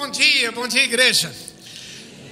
[0.00, 1.30] Bom dia, bom dia, igreja.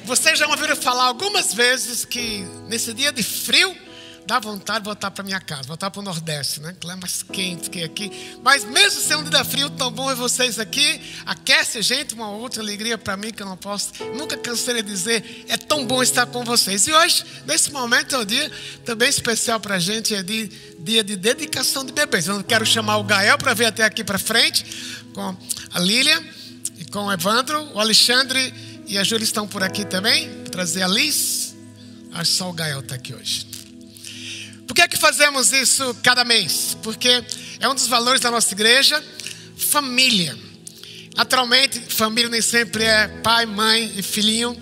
[0.06, 3.76] Vocês já ouviram falar algumas vezes que nesse dia de frio
[4.24, 6.74] dá vontade de voltar para minha casa, voltar para o Nordeste, né?
[6.80, 8.10] Que lá é mais quente que aqui.
[8.42, 10.98] Mas mesmo sendo um dia frio, tão bom ver vocês aqui.
[11.26, 15.44] Aquece, gente, uma outra alegria para mim que eu não posso, nunca cansei de dizer.
[15.46, 16.86] É tão bom estar com vocês.
[16.86, 18.50] E hoje, nesse momento, é um dia
[18.86, 20.46] também especial para a gente, é de,
[20.78, 22.28] dia de dedicação de bebês.
[22.28, 24.64] Eu quero chamar o Gael para vir até aqui para frente
[25.12, 25.36] com
[25.74, 26.37] a Lília e
[26.90, 28.52] com o Evandro, o Alexandre
[28.86, 30.28] e a Júlia estão por aqui também.
[30.28, 31.54] Vou trazer a Liz.
[32.12, 33.46] Acho só o Gael está aqui hoje.
[34.66, 36.76] Por que é que fazemos isso cada mês?
[36.82, 37.22] Porque
[37.60, 39.02] é um dos valores da nossa igreja,
[39.56, 40.36] família.
[41.16, 44.56] Naturalmente, família nem sempre é pai, mãe e filhinho.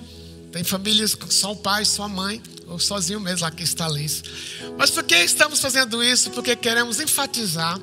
[0.51, 4.23] Tem famílias com só o pai, só a mãe, ou sozinho mesmo, aqui está Liz.
[4.79, 6.31] Mas por que estamos fazendo isso?
[6.31, 7.79] Porque queremos enfatizar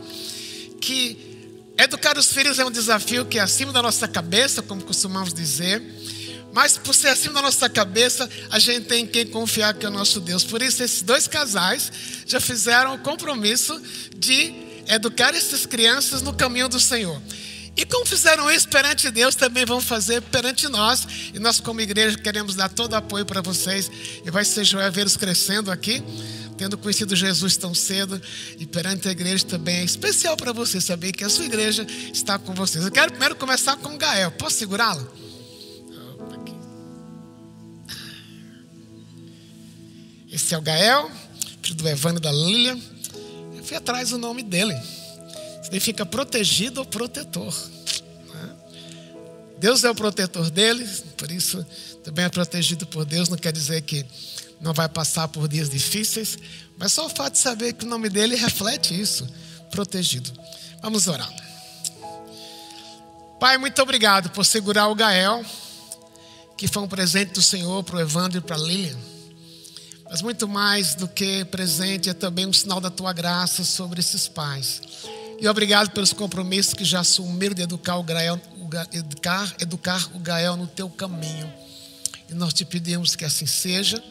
[0.81, 1.32] que
[1.77, 5.81] educar os filhos é um desafio que é acima da nossa cabeça, como costumamos dizer.
[6.53, 9.91] Mas por ser acima da nossa cabeça, a gente tem quem confiar que é o
[9.91, 10.43] nosso Deus.
[10.43, 11.91] Por isso, esses dois casais
[12.27, 13.81] já fizeram o compromisso
[14.15, 14.53] de
[14.87, 17.19] educar essas crianças no caminho do Senhor.
[17.75, 21.07] E como fizeram isso perante Deus, também vão fazer perante nós.
[21.33, 23.89] E nós, como igreja, queremos dar todo o apoio para vocês.
[24.23, 26.03] E vai ser joia vê-los crescendo aqui,
[26.57, 28.21] tendo conhecido Jesus tão cedo.
[28.57, 32.37] E perante a igreja também é especial para você saber que a sua igreja está
[32.37, 32.83] com vocês.
[32.83, 34.31] Eu quero primeiro começar com Gael.
[34.31, 35.23] Posso segurá-lo?
[40.33, 41.11] Esse é o Gael,
[41.61, 42.75] filho do Evandro da Lília.
[43.55, 44.75] Eu fui atrás do nome dele.
[45.61, 47.53] Significa protegido ou protetor.
[48.33, 48.55] Né?
[49.59, 51.63] Deus é o protetor dele, por isso
[52.03, 53.29] também é protegido por Deus.
[53.29, 54.03] Não quer dizer que
[54.63, 56.37] não vai passar por dias difíceis,
[56.77, 59.27] mas só o fato de saber que o nome dele reflete isso,
[59.69, 60.31] protegido.
[60.81, 61.29] Vamos orar.
[63.41, 65.43] Pai, muito obrigado por segurar o Gael,
[66.57, 68.97] que foi um presente do Senhor para o Evandro e para a Lilian.
[70.09, 74.29] Mas muito mais do que presente, é também um sinal da tua graça sobre esses
[74.29, 74.81] pais.
[75.41, 78.39] E obrigado pelos compromissos que já assumiram de educar o Gael,
[78.93, 81.51] educar, educar o Gael no teu caminho.
[82.29, 84.01] E nós te pedimos que assim seja,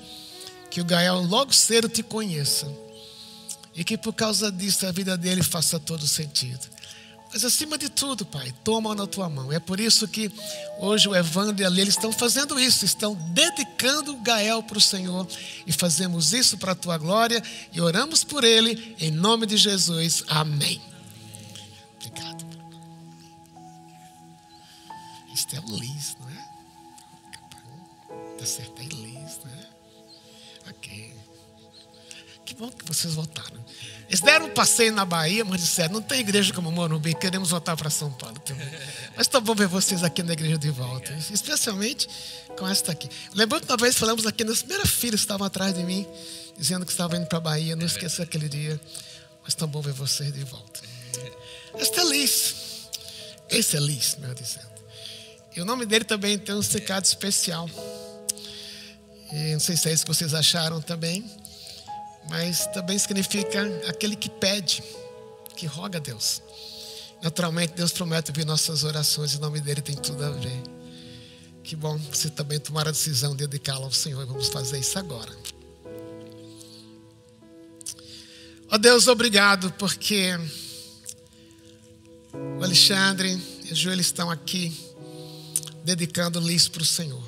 [0.72, 2.66] que o Gael logo cedo te conheça.
[3.74, 6.66] E que por causa disso a vida dele faça todo sentido.
[7.30, 9.52] Mas acima de tudo, Pai, toma na tua mão.
[9.52, 10.32] É por isso que
[10.78, 14.80] hoje o Evandro e a Lê, estão fazendo isso, estão dedicando o Gael para o
[14.80, 15.26] Senhor.
[15.66, 20.24] E fazemos isso para a tua glória e oramos por ele, em nome de Jesus.
[20.26, 20.80] Amém.
[21.96, 22.46] Obrigado.
[25.34, 26.52] Este é o Liz, não é?
[28.42, 29.11] Acertei Liz,
[32.44, 33.64] Que bom que vocês voltaram.
[34.08, 37.76] Eles deram um passeio na Bahia, mas disseram: não tem igreja como Morumbi, queremos voltar
[37.76, 38.69] para São Paulo também.
[39.16, 42.08] Mas está bom ver vocês aqui na igreja de volta, especialmente
[42.58, 43.08] com esta aqui.
[43.34, 46.06] Lembrando que uma vez falamos aqui nas primeiras filas que estavam atrás de mim,
[46.58, 48.81] dizendo que estavam indo para a Bahia, não esqueça aquele dia.
[49.42, 50.81] Mas está bom ver vocês de volta.
[51.75, 52.54] Esta é Liz.
[53.48, 54.72] Esse é Liz, melhor dizendo.
[55.54, 57.69] E o nome dele também tem um secado especial.
[59.32, 61.25] E não sei se é isso que vocês acharam também
[62.28, 64.82] mas também significa aquele que pede,
[65.56, 66.42] que roga a Deus.
[67.22, 70.62] Naturalmente, Deus promete ouvir nossas orações, em nome dele tem tudo a ver.
[71.62, 74.26] Que bom você também tomar a decisão de dedicá-lo ao Senhor.
[74.26, 75.30] Vamos fazer isso agora.
[78.68, 80.34] Ó oh Deus, obrigado, porque
[82.32, 84.76] o Alexandre e o Joel estão aqui
[85.84, 87.22] dedicando o para o Senhor.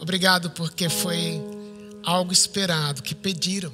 [0.00, 1.40] Obrigado porque foi
[2.08, 3.70] algo esperado, que pediram.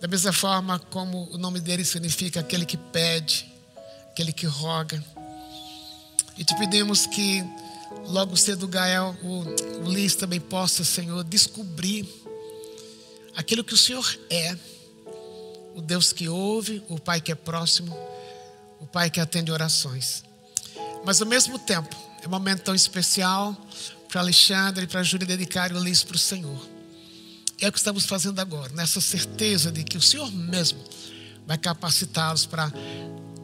[0.00, 3.46] Da mesma forma como o nome dele significa aquele que pede,
[4.10, 5.02] aquele que roga.
[6.36, 7.44] E te pedimos que
[8.08, 12.04] logo cedo Gael, o, o Liz também possa, Senhor, descobrir
[13.36, 14.56] aquilo que o Senhor é.
[15.76, 17.96] O Deus que ouve, o Pai que é próximo,
[18.80, 20.24] o Pai que atende orações.
[21.04, 21.94] Mas ao mesmo tempo,
[22.24, 23.56] é um momento tão especial
[24.08, 26.77] para Alexandre e para Júlia dedicarem o Liz para o Senhor.
[27.60, 30.78] É o que estamos fazendo agora, nessa certeza de que o Senhor mesmo
[31.46, 32.72] vai capacitá-los para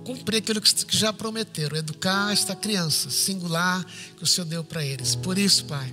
[0.05, 3.85] cumprir aquilo que já prometeram, educar esta criança singular
[4.17, 5.17] que o Senhor deu para eles.
[5.17, 5.93] Por isso, Pai,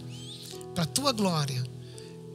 [0.76, 1.64] para a tua glória,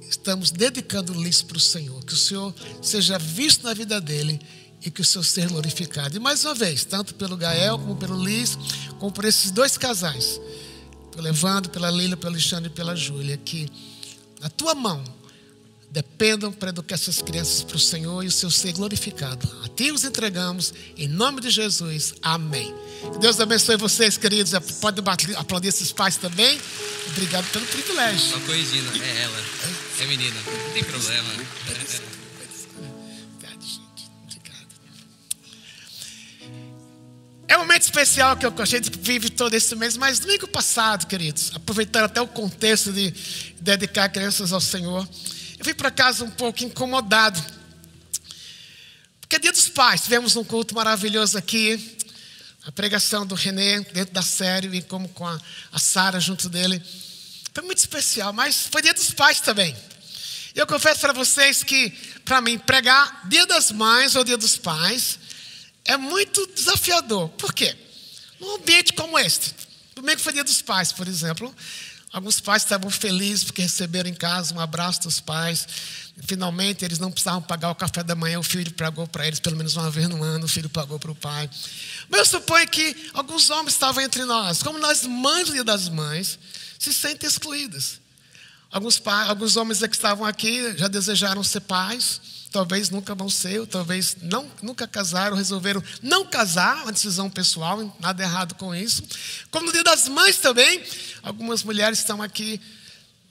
[0.09, 4.41] estamos dedicando-lhes para o Senhor, que o Senhor seja visto na vida dele
[4.85, 6.17] e que o Senhor seja glorificado.
[6.17, 8.59] E mais uma vez, tanto pelo Gael como pelo Liz,
[8.99, 10.41] como por esses dois casais,
[11.13, 13.69] pelo Evandro, pela Lília, pelo Alexandre e pela Júlia, que
[14.41, 15.05] na tua mão
[15.97, 19.49] dependam para educar essas crianças para o Senhor e o seu ser glorificado.
[19.65, 22.13] A ti os entregamos, em nome de Jesus.
[22.21, 22.75] Amém.
[23.15, 24.53] Que Deus abençoe vocês, queridos.
[24.79, 25.01] Pode
[25.37, 26.61] aplaudir esses pais também.
[27.13, 28.31] Obrigado pelo privilégio.
[28.31, 29.45] Só corrigindo, é ela.
[30.01, 31.29] É menina, não tem problema.
[37.49, 41.07] É um momento especial que eu a gente vive todo esse mês, mas domingo passado,
[41.07, 43.15] queridos, aproveitando até o contexto de
[43.61, 45.09] dedicar crianças ao Senhor,
[45.59, 47.43] eu vim para casa um pouco incomodado.
[49.21, 51.97] Porque é dia dos pais, tivemos um culto maravilhoso aqui,
[52.65, 55.41] a pregação do René dentro da série e como com a,
[55.73, 56.83] a Sara junto dele.
[57.53, 59.75] Foi muito especial, mas foi dia dos pais também.
[60.55, 61.91] E eu confesso para vocês que,
[62.25, 65.19] para mim, pregar dia das mães ou dia dos pais
[65.85, 67.29] é muito desafiador.
[67.31, 67.77] Por quê?
[68.41, 69.55] Num ambiente como este,
[69.95, 71.55] domingo foi dia dos pais, por exemplo,
[72.17, 75.69] Alguns pais estavam felizes porque receberam em casa um abraço dos pais.
[76.23, 79.55] Finalmente, eles não precisavam pagar o café da manhã, o filho pagou para eles pelo
[79.55, 81.51] menos uma vez no ano, o filho pagou para o pai.
[82.09, 86.39] Mas eu suponho que alguns homens estavam entre nós, como nós, mães e das mães,
[86.79, 88.01] se sentem excluídas.
[88.73, 92.19] Alguns, pais, alguns homens que estavam aqui já desejaram ser pais,
[92.51, 97.97] talvez nunca vão ser, ou talvez não, nunca casaram, resolveram não casar, uma decisão pessoal,
[98.01, 99.03] nada errado com isso.
[99.51, 100.83] Como no dia das mães também,
[101.23, 102.61] algumas mulheres estão aqui,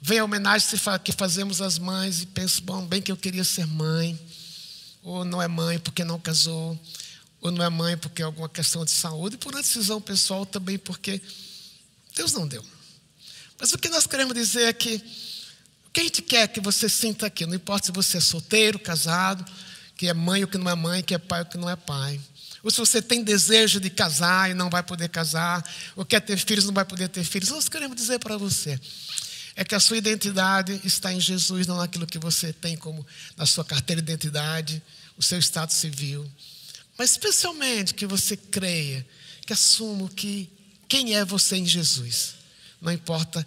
[0.00, 0.68] vem a homenagem
[1.02, 4.18] que fazemos às mães e pensam, bom, bem que eu queria ser mãe,
[5.02, 6.78] ou não é mãe porque não casou,
[7.40, 10.44] ou não é mãe porque é alguma questão de saúde, e por uma decisão pessoal
[10.44, 11.20] também porque
[12.14, 12.64] Deus não deu.
[13.58, 15.02] Mas o que nós queremos dizer é que
[15.96, 19.42] que a gente quer que você sinta aqui, não importa se você é solteiro, casado,
[19.96, 21.74] que é mãe ou que não é mãe, que é pai ou que não é
[21.74, 22.20] pai.
[22.62, 25.64] Ou se você tem desejo de casar e não vai poder casar,
[25.94, 27.48] ou quer ter filhos e não vai poder ter filhos.
[27.48, 28.78] Nós queremos dizer para você
[29.54, 33.46] é que a sua identidade está em Jesus, não naquilo que você tem como na
[33.46, 34.82] sua carteira de identidade,
[35.16, 36.30] o seu estado civil.
[36.98, 39.06] Mas especialmente que você creia,
[39.46, 40.50] que assuma que
[40.86, 42.34] quem é você em Jesus.
[42.82, 43.46] Não importa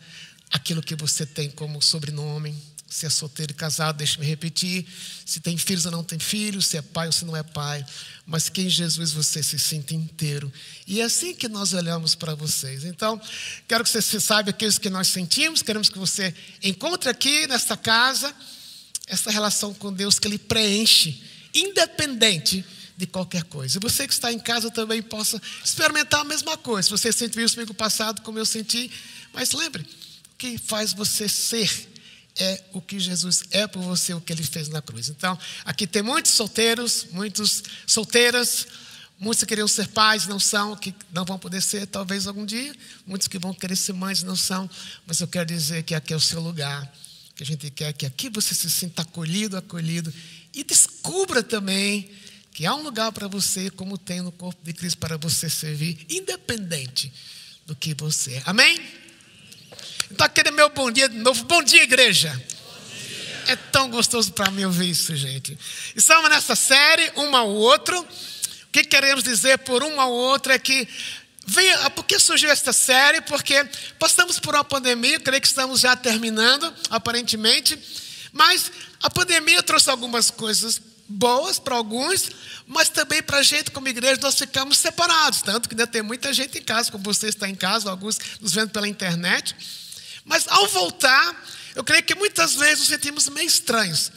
[0.51, 2.55] aquilo que você tem como sobrenome,
[2.89, 4.85] se é solteiro e casado, deixe-me repetir,
[5.23, 7.85] se tem filhos ou não tem filhos, se é pai ou se não é pai,
[8.25, 10.51] mas que em Jesus você se sinta inteiro.
[10.87, 12.83] E é assim que nós olhamos para vocês.
[12.83, 13.21] Então,
[13.67, 18.33] quero que você saiba aquilo que nós sentimos, queremos que você encontre aqui nesta casa
[19.05, 21.21] essa relação com Deus que Ele preenche,
[21.53, 22.65] independente
[22.97, 23.77] de qualquer coisa.
[23.77, 26.87] E você que está em casa também possa experimentar a mesma coisa.
[26.87, 28.91] Se você sentiu isso comigo passado, como eu senti,
[29.33, 29.85] mas lembre,
[30.39, 31.69] que faz você ser
[32.39, 35.09] é o que Jesus é por você, o que ele fez na cruz.
[35.09, 38.65] Então, aqui tem muitos solteiros, muitos solteiras,
[39.19, 42.73] muitos que queriam ser pais, não são, que não vão poder ser, talvez algum dia,
[43.05, 44.69] muitos que vão querer ser mães, não são,
[45.05, 46.89] mas eu quero dizer que aqui é o seu lugar,
[47.35, 50.13] que a gente quer que aqui você se sinta acolhido, acolhido,
[50.53, 52.09] e descubra também
[52.53, 56.05] que há um lugar para você, como tem no corpo de Cristo, para você servir,
[56.09, 57.11] independente
[57.65, 58.43] do que você é.
[58.45, 58.98] Amém?
[60.11, 61.43] Então, aquele meu bom dia de novo.
[61.45, 62.29] Bom dia, igreja.
[63.47, 65.57] É tão gostoso para mim ouvir isso, gente.
[65.95, 67.99] Estamos nessa série, um ao outro.
[67.99, 70.87] O que queremos dizer por um ao outro é que
[71.95, 73.21] por que surgiu esta série?
[73.21, 73.63] Porque
[73.97, 77.77] passamos por uma pandemia, creio que estamos já terminando, aparentemente,
[78.31, 78.71] mas
[79.01, 82.29] a pandemia trouxe algumas coisas boas para alguns,
[82.67, 85.41] mas também para a gente, como igreja, nós ficamos separados.
[85.41, 88.53] Tanto que ainda tem muita gente em casa, como você está em casa, alguns nos
[88.53, 89.55] vendo pela internet.
[90.29, 91.43] Mas ao voltar,
[91.75, 94.11] eu creio que muitas vezes nos sentimos meio estranhos.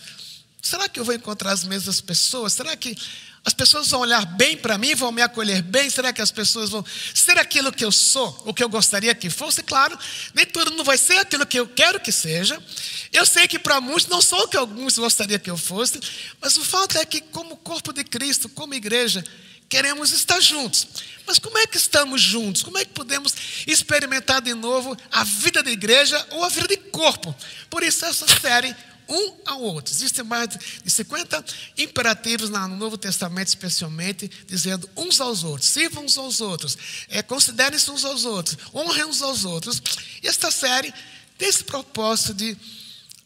[0.61, 2.53] Será que eu vou encontrar as mesmas pessoas?
[2.53, 2.95] Será que
[3.43, 5.89] as pessoas vão olhar bem para mim, vão me acolher bem?
[5.89, 9.31] Será que as pessoas vão ser aquilo que eu sou, o que eu gostaria que
[9.31, 9.63] fosse?
[9.63, 9.99] Claro,
[10.35, 12.63] nem tudo não vai ser aquilo que eu quero que seja.
[13.11, 15.99] Eu sei que para muitos não sou o que alguns gostariam que eu fosse,
[16.43, 19.25] mas o fato é que, como corpo de Cristo, como igreja,
[19.73, 20.87] queremos estar juntos.
[21.27, 22.63] Mas como é que estamos juntos?
[22.63, 23.33] Como é que podemos
[23.67, 27.35] experimentar de novo a vida da igreja ou a vida de corpo?
[27.71, 28.77] Por isso, essa série,
[29.09, 29.91] um ao outro.
[29.91, 30.51] Existem mais
[30.85, 31.43] de 50
[31.79, 36.77] imperativos no Novo Testamento, especialmente, dizendo uns aos outros, sirvam uns aos outros,
[37.09, 39.83] é, considerem-se uns aos outros, honrem uns aos outros.
[40.23, 40.93] E esta série
[41.39, 42.55] tem esse propósito de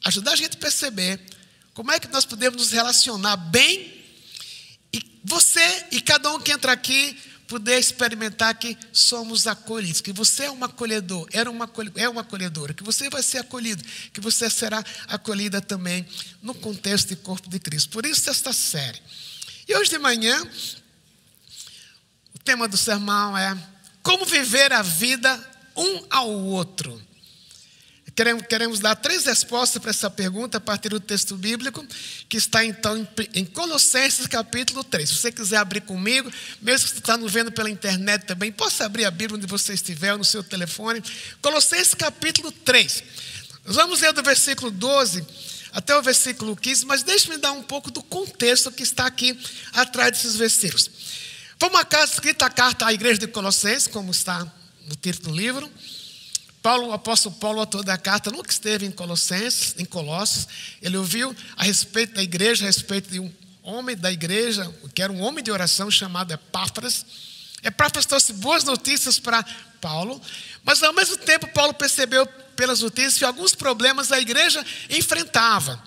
[0.04, 1.18] ajudar a gente a perceber
[1.74, 3.95] como é que nós podemos nos relacionar bem
[5.28, 7.18] você e cada um que entra aqui
[7.48, 12.72] poder experimentar que somos acolhidos, que você é um acolhedor, era uma, é uma acolhedora,
[12.72, 16.06] que você vai ser acolhido, que você será acolhida também
[16.40, 17.90] no contexto de corpo de Cristo.
[17.90, 19.00] Por isso esta série.
[19.66, 20.40] E hoje de manhã,
[22.32, 23.56] o tema do sermão é
[24.04, 27.02] como viver a vida um ao outro.
[28.16, 31.86] Queremos, dar três respostas para essa pergunta a partir do texto bíblico,
[32.30, 35.06] que está então em, Colossenses capítulo 3.
[35.06, 36.32] Se você quiser abrir comigo,
[36.62, 39.74] mesmo que você está nos vendo pela internet também, possa abrir a Bíblia onde você
[39.74, 41.02] estiver, no seu telefone.
[41.42, 43.04] Colossenses capítulo 3.
[43.66, 45.22] Nós vamos ler do versículo 12
[45.72, 49.38] até o versículo 15, mas deixe-me dar um pouco do contexto que está aqui
[49.74, 50.90] atrás desses versículos.
[51.58, 54.50] Foi uma carta escrita a carta à igreja de Colossenses, como está
[54.86, 55.70] no título do livro.
[56.66, 60.48] Paulo, o apóstolo Paulo, autor da carta, nunca esteve em Colossenses, em Colossos.
[60.82, 63.32] Ele ouviu a respeito da igreja, a respeito de um
[63.62, 67.06] homem da igreja, que era um homem de oração chamado Epáfras.
[67.62, 69.44] Epáfras trouxe boas notícias para
[69.80, 70.20] Paulo,
[70.64, 75.80] mas ao mesmo tempo Paulo percebeu pelas notícias que alguns problemas a igreja enfrentava.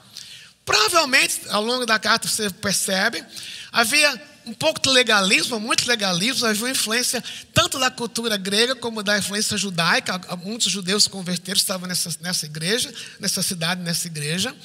[0.64, 3.22] Provavelmente, ao longo da carta você percebe,
[3.70, 9.04] havia um pouco de legalismo, muito legalismo, havia uma influência tanto da cultura grega como
[9.04, 10.20] da influência judaica.
[10.38, 14.56] Muitos judeus convertidos estavam nessa, nessa igreja, nessa cidade, nessa igreja.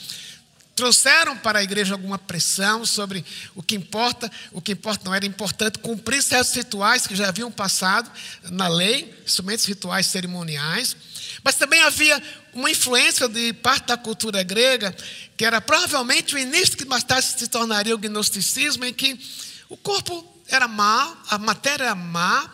[0.74, 5.24] Trouxeram para a igreja alguma pressão sobre o que importa, o que importa não era
[5.24, 8.10] importante cumprir certos rituais que já haviam passado
[8.50, 10.96] na lei, instrumentos rituais cerimoniais.
[11.44, 12.20] Mas também havia
[12.52, 14.94] uma influência de parte da cultura grega,
[15.36, 19.16] que era provavelmente o início que mais tarde se tornaria o gnosticismo, em que
[19.74, 22.48] o corpo era má, a matéria era má,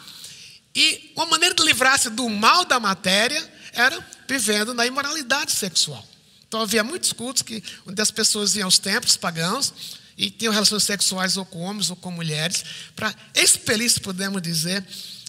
[0.74, 6.02] e uma maneira de livrar-se do mal da matéria era vivendo na imoralidade sexual.
[6.48, 9.74] Então havia muitos cultos que, onde as pessoas iam aos templos pagãos
[10.16, 12.64] e tinham relações sexuais ou com homens ou com mulheres,
[12.96, 14.82] para expelir, se podemos dizer,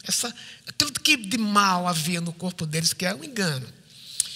[0.07, 0.33] essa,
[0.65, 3.67] aquilo que de mal havia no corpo deles, que era um engano.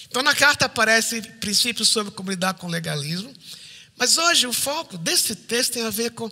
[0.08, 3.32] Então, na carta aparece princípios sobre como lidar com o legalismo,
[3.96, 6.30] mas hoje o foco desse texto tem a ver com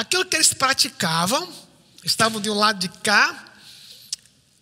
[0.00, 1.52] aquilo que eles praticavam,
[2.02, 3.52] estavam de um lado de cá,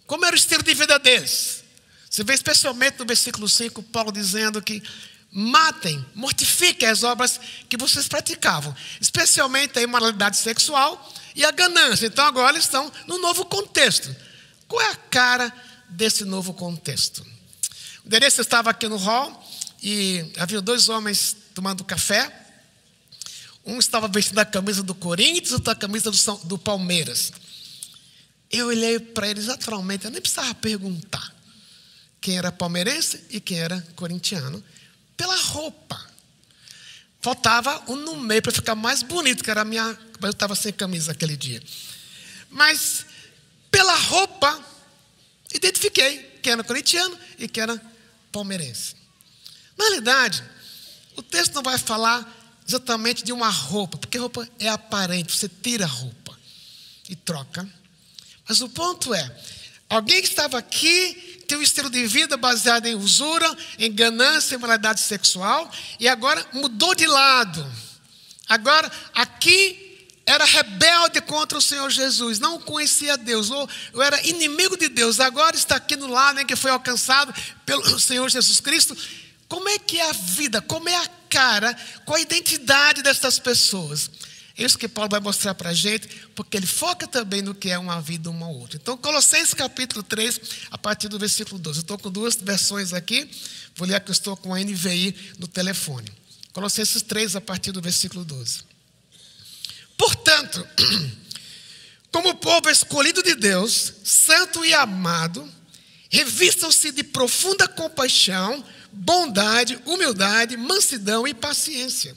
[0.07, 1.63] como era o estilo de vida deles.
[2.11, 4.83] Você vê especialmente no versículo 5, Paulo dizendo que
[5.31, 12.07] matem, mortifiquem as obras que vocês praticavam, especialmente a imoralidade sexual e a ganância.
[12.07, 14.15] Então agora eles estão no novo contexto.
[14.67, 15.53] Qual é a cara
[15.89, 17.25] desse novo contexto?
[18.03, 19.49] O endereço estava aqui no hall
[19.81, 22.48] e havia dois homens tomando café.
[23.69, 27.31] Um estava vestindo a camisa do Corinthians, outro a camisa do, São, do Palmeiras.
[28.51, 31.37] Eu olhei para eles naturalmente, eu nem precisava perguntar
[32.19, 34.65] quem era palmeirense e quem era corintiano,
[35.19, 36.03] pela roupa.
[37.21, 39.99] Faltava um no meio para ficar mais bonito, que era a minha.
[40.23, 41.63] Eu estava sem camisa aquele dia.
[42.49, 43.05] Mas,
[43.71, 44.65] pela roupa,
[45.55, 47.79] identifiquei quem era corintiano e quem era
[48.33, 48.97] palmeirense.
[49.77, 50.43] Na realidade,
[51.17, 52.38] o texto não vai falar
[52.69, 56.39] exatamente de uma roupa, porque roupa é aparente, você tira a roupa
[57.09, 57.67] e troca.
[58.47, 59.37] Mas o ponto é:
[59.89, 64.59] alguém que estava aqui tem um estilo de vida baseado em usura, em ganância, em
[64.59, 67.67] moralidade sexual, e agora mudou de lado.
[68.47, 74.77] Agora, aqui era rebelde contra o Senhor Jesus, não conhecia Deus, ou eu era inimigo
[74.77, 77.33] de Deus, agora está aqui no lado em que foi alcançado
[77.65, 78.95] pelo Senhor Jesus Cristo.
[79.49, 80.61] Como é que é a vida?
[80.61, 81.75] Como é a cara?
[82.05, 84.11] Qual a identidade dessas pessoas?
[84.59, 87.79] Isso que Paulo vai mostrar para a gente, porque ele foca também no que é
[87.79, 88.77] uma vida uma ou outra.
[88.77, 90.41] Então, Colossenses capítulo 3,
[90.71, 91.79] a partir do versículo 12.
[91.79, 93.31] Eu estou com duas versões aqui,
[93.77, 96.13] vou ler que eu estou com a NVI no telefone.
[96.53, 98.65] Colossenses 3, a partir do versículo 12.
[99.97, 100.67] Portanto,
[102.11, 105.49] como povo escolhido de Deus, santo e amado,
[106.11, 112.17] revistam-se de profunda compaixão, bondade, humildade, mansidão e paciência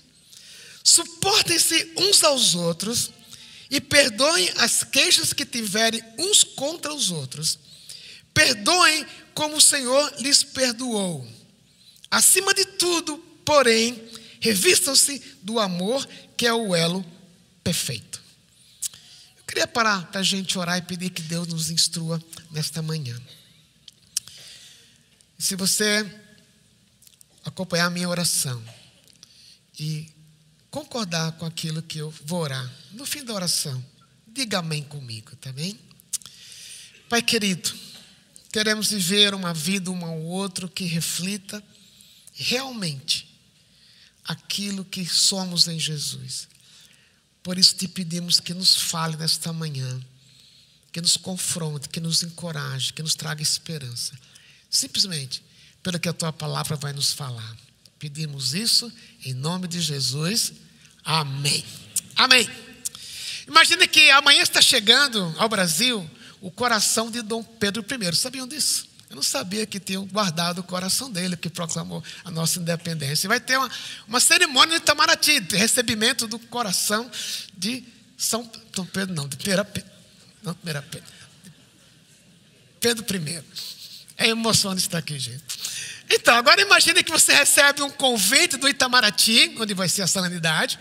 [0.83, 3.11] Suportem-se uns aos outros
[3.69, 7.59] e perdoem as queixas que tiverem uns contra os outros.
[8.33, 11.27] Perdoem como o Senhor lhes perdoou.
[12.09, 14.01] Acima de tudo, porém,
[14.39, 17.05] revistam-se do amor, que é o elo
[17.63, 18.21] perfeito.
[19.37, 23.19] Eu queria parar para a gente orar e pedir que Deus nos instrua nesta manhã.
[25.37, 26.05] Se você
[27.43, 28.63] acompanhar a minha oração
[29.79, 30.09] e
[30.69, 32.71] concordar com aquilo que eu vou orar.
[32.91, 33.83] No fim da oração,
[34.27, 35.77] diga amém comigo, tá bem?
[37.09, 37.73] Pai querido,
[38.51, 41.61] queremos viver uma vida um ao outro que reflita
[42.33, 43.27] realmente
[44.23, 46.47] aquilo que somos em Jesus.
[47.43, 49.99] Por isso te pedimos que nos fale nesta manhã,
[50.91, 54.17] que nos confronte, que nos encoraje, que nos traga esperança.
[54.69, 55.43] Simplesmente
[55.83, 57.55] pelo que a tua palavra vai nos falar.
[57.99, 58.91] Pedimos isso
[59.25, 60.53] em nome de Jesus.
[61.03, 61.63] Amém.
[62.15, 62.49] Amém.
[63.47, 66.09] Imagine que amanhã está chegando ao Brasil
[66.39, 68.15] o coração de Dom Pedro I.
[68.15, 68.89] Sabiam disso?
[69.09, 73.27] Eu não sabia que tinham guardado o coração dele, que proclamou a nossa independência.
[73.27, 73.69] Vai ter uma,
[74.07, 77.11] uma cerimônia de Itamaraty, de recebimento do coração
[77.57, 77.83] de
[78.17, 78.49] São,
[78.93, 79.69] Pedro, não, de Pera,
[80.41, 80.55] não,
[82.79, 83.43] Pedro I.
[84.21, 85.43] É de estar aqui, gente.
[86.09, 90.77] Então, agora imagine que você recebe um convite do Itamaraty, onde vai ser a solenidade,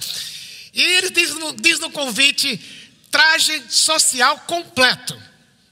[0.74, 2.60] e ele diz no, diz no convite
[3.10, 5.20] traje social completo.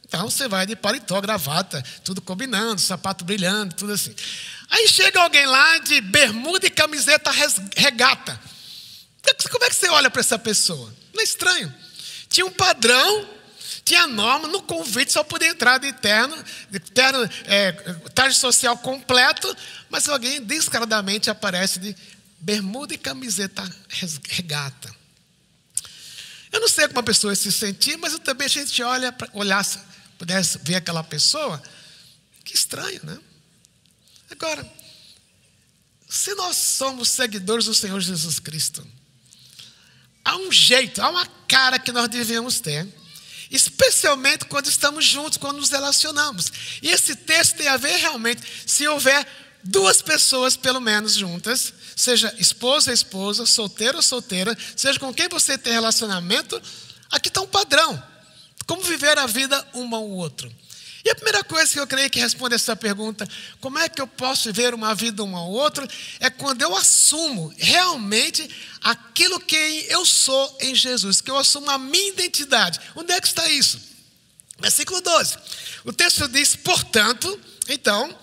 [0.07, 4.15] Então você vai de paletó, gravata, tudo combinando, sapato brilhando, tudo assim.
[4.71, 7.31] Aí chega alguém lá de bermuda e camiseta
[7.77, 8.41] regata.
[9.51, 10.95] Como é que você olha para essa pessoa?
[11.13, 11.73] Não é estranho.
[12.29, 13.29] Tinha um padrão,
[13.89, 16.37] tinha norma, no convite só podia entrar de terno,
[16.71, 17.73] de terno, é,
[18.15, 19.57] traje social completo,
[19.89, 21.97] mas alguém descaradamente aparece de
[22.39, 23.67] bermuda e camiseta
[24.29, 24.95] regata.
[26.53, 29.65] Eu não sei como a pessoa se sentir, mas eu também a gente olha olhar
[30.19, 31.63] pudesse ver aquela pessoa,
[32.45, 33.19] que estranho, né?
[34.31, 34.71] Agora,
[36.11, 38.87] se nós somos seguidores do Senhor Jesus Cristo,
[40.23, 42.87] há um jeito, há uma cara que nós devemos ter,
[43.51, 46.53] especialmente quando estamos juntos, quando nos relacionamos.
[46.83, 49.27] E esse texto tem a ver realmente, se houver
[49.63, 55.59] duas pessoas pelo menos juntas, seja esposa, esposa, solteiro ou solteira, seja com quem você
[55.59, 56.61] tem relacionamento,
[57.11, 58.03] aqui está um padrão
[58.69, 60.53] como viver a vida um ao outro.
[61.05, 63.29] E a primeira coisa que eu creio que responde essa pergunta,
[63.61, 65.87] como é que eu posso viver uma vida um ao outro,
[66.19, 68.49] é quando eu assumo realmente
[68.83, 72.81] aquilo que eu sou em Jesus, que eu assumo a minha identidade.
[72.97, 73.81] Onde é que está isso?
[74.59, 75.37] Versículo 12.
[75.85, 78.17] O texto diz, portanto, então,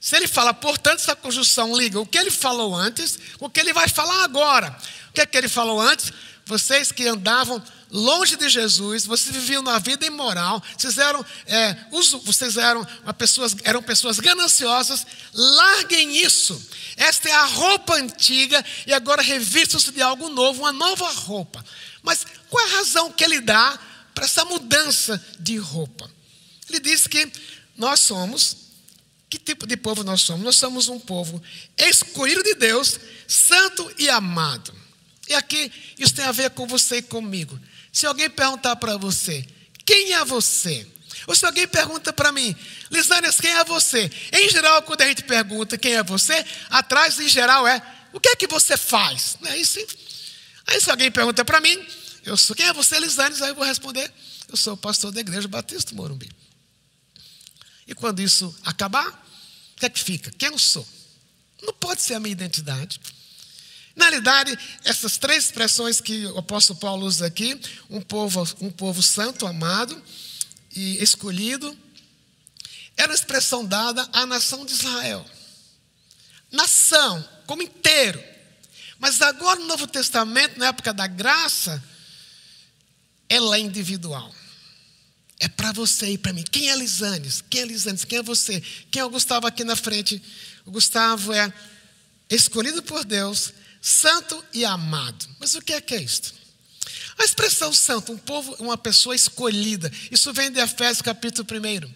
[0.00, 3.72] se ele fala, portanto, essa conjunção liga o que ele falou antes, o que ele
[3.72, 4.76] vai falar agora.
[5.10, 6.12] O que é que ele falou antes?
[6.48, 11.76] Vocês que andavam longe de Jesus, vocês viviam uma vida imoral, vocês eram, é,
[12.24, 12.86] vocês eram,
[13.18, 16.58] pessoas, eram pessoas gananciosas, larguem isso.
[16.96, 21.62] Esta é a roupa antiga e agora revistam-se de algo novo, uma nova roupa.
[22.02, 23.78] Mas qual é a razão que ele dá
[24.14, 26.10] para essa mudança de roupa?
[26.70, 27.30] Ele diz que
[27.76, 28.56] nós somos,
[29.28, 30.42] que tipo de povo nós somos?
[30.42, 31.42] Nós somos um povo
[31.76, 34.87] escolhido de Deus, santo e amado.
[35.28, 37.58] E aqui isso tem a ver com você e comigo.
[37.92, 39.46] Se alguém perguntar para você,
[39.84, 40.86] quem é você?
[41.26, 42.56] Ou se alguém pergunta para mim,
[42.90, 44.10] Lisânias, quem é você?
[44.32, 48.28] Em geral, quando a gente pergunta quem é você, atrás, em geral, é o que
[48.28, 49.36] é que você faz?
[49.40, 49.78] Não é isso?
[50.66, 51.86] Aí, se alguém pergunta para mim,
[52.24, 53.42] eu sou, quem é você, Lisânias?
[53.42, 54.12] Aí eu vou responder,
[54.48, 56.30] eu sou o pastor da igreja Batista Morumbi.
[57.86, 60.30] E quando isso acabar, o que é que fica?
[60.30, 60.86] Quem eu sou?
[61.62, 63.00] Não pode ser a minha identidade.
[63.98, 69.02] Na realidade, essas três expressões que o apóstolo Paulo usa aqui, um povo, um povo
[69.02, 70.00] santo, amado
[70.72, 71.76] e escolhido,
[72.96, 75.26] era expressão dada à nação de Israel.
[76.52, 78.22] Nação, como inteiro.
[79.00, 81.82] Mas agora no Novo Testamento, na época da graça,
[83.28, 84.32] ela é individual.
[85.40, 86.44] É para você e para mim.
[86.48, 87.42] Quem é Lisanes?
[87.50, 88.04] Quem é Lisanes?
[88.04, 88.60] Quem é você?
[88.92, 90.22] Quem é o Gustavo aqui na frente?
[90.64, 91.52] O Gustavo é
[92.30, 93.52] escolhido por Deus,
[93.88, 95.26] santo e amado.
[95.40, 96.34] Mas o que é que é isto?
[97.18, 101.92] A expressão santo, um povo, uma pessoa escolhida, isso vem de Efésios capítulo 1.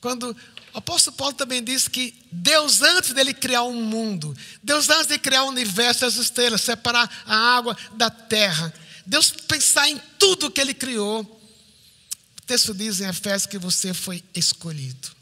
[0.00, 0.30] Quando
[0.72, 5.08] o apóstolo Paulo também diz que Deus, antes dele criar o um mundo, Deus, antes
[5.08, 8.72] de criar o universo, as estrelas, separar a água da terra,
[9.04, 14.22] Deus pensar em tudo que ele criou, o texto diz em Efésios que você foi
[14.34, 15.12] escolhido.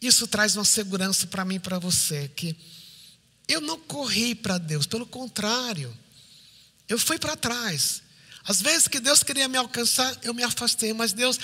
[0.00, 2.56] Isso traz uma segurança para mim e para você, que
[3.48, 5.96] eu não corri para Deus, pelo contrário,
[6.88, 8.02] eu fui para trás.
[8.44, 11.38] Às vezes que Deus queria me alcançar, eu me afastei, mas Deus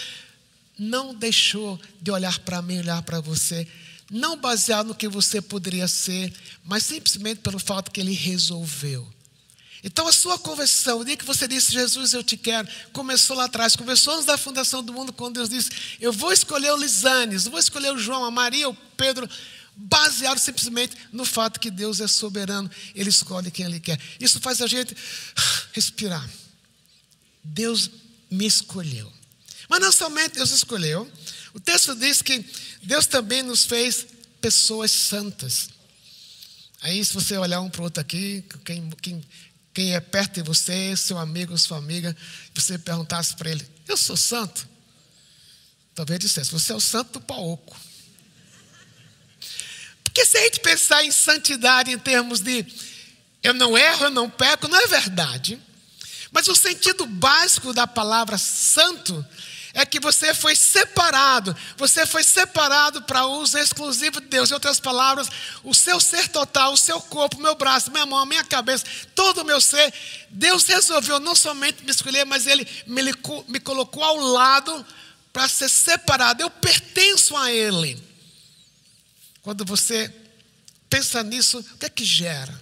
[0.78, 3.66] não deixou de olhar para mim, olhar para você,
[4.10, 6.32] não baseado no que você poderia ser,
[6.64, 9.06] mas simplesmente pelo fato que Ele resolveu.
[9.82, 13.44] Então a sua conversão, o dia que você disse, Jesus, eu te quero, começou lá
[13.44, 17.46] atrás, começou antes da fundação do mundo, quando Deus disse, eu vou escolher o Lisanes,
[17.46, 19.28] vou escolher o João, a Maria, o Pedro,
[19.76, 23.98] baseado simplesmente no fato que Deus é soberano, Ele escolhe quem Ele quer.
[24.20, 24.96] Isso faz a gente
[25.72, 26.28] respirar.
[27.42, 27.90] Deus
[28.30, 29.12] me escolheu.
[29.68, 31.10] Mas não somente Deus escolheu,
[31.52, 32.44] o texto diz que
[32.82, 34.06] Deus também nos fez
[34.40, 35.68] pessoas santas.
[36.80, 39.24] Aí, se você olhar um para o outro aqui, quem, quem,
[39.72, 42.14] quem é perto de você, seu amigo, sua amiga,
[42.54, 44.68] você perguntasse para ele: Eu sou santo?
[45.94, 47.74] Talvez dissesse: Você é o santo do pauco.
[50.14, 52.64] Porque se a gente pensar em santidade em termos de
[53.42, 55.60] eu não erro, eu não peco, não é verdade.
[56.30, 59.26] Mas o sentido básico da palavra santo
[59.74, 61.54] é que você foi separado.
[61.76, 64.52] Você foi separado para uso exclusivo de Deus.
[64.52, 65.28] Em outras palavras,
[65.64, 68.84] o seu ser total, o seu corpo, meu braço, minha mão, minha cabeça,
[69.16, 69.92] todo o meu ser,
[70.30, 73.02] Deus resolveu não somente me escolher, mas Ele me,
[73.48, 74.86] me colocou ao lado
[75.32, 76.40] para ser separado.
[76.40, 78.13] Eu pertenço a Ele.
[79.44, 80.10] Quando você
[80.88, 82.58] pensa nisso, o que é que gera?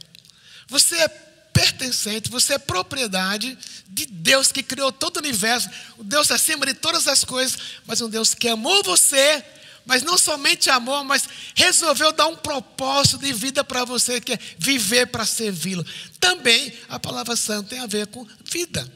[0.66, 6.33] Você é pertencente, você é propriedade de Deus que criou todo o universo, o Deus
[6.33, 9.45] acima de todas as coisas, mas um Deus que amou você,
[9.87, 14.38] mas não somente amou, mas resolveu dar um propósito de vida para você, que é
[14.59, 15.87] viver para servi-lo.
[16.18, 18.90] Também a palavra santa tem a ver com vida.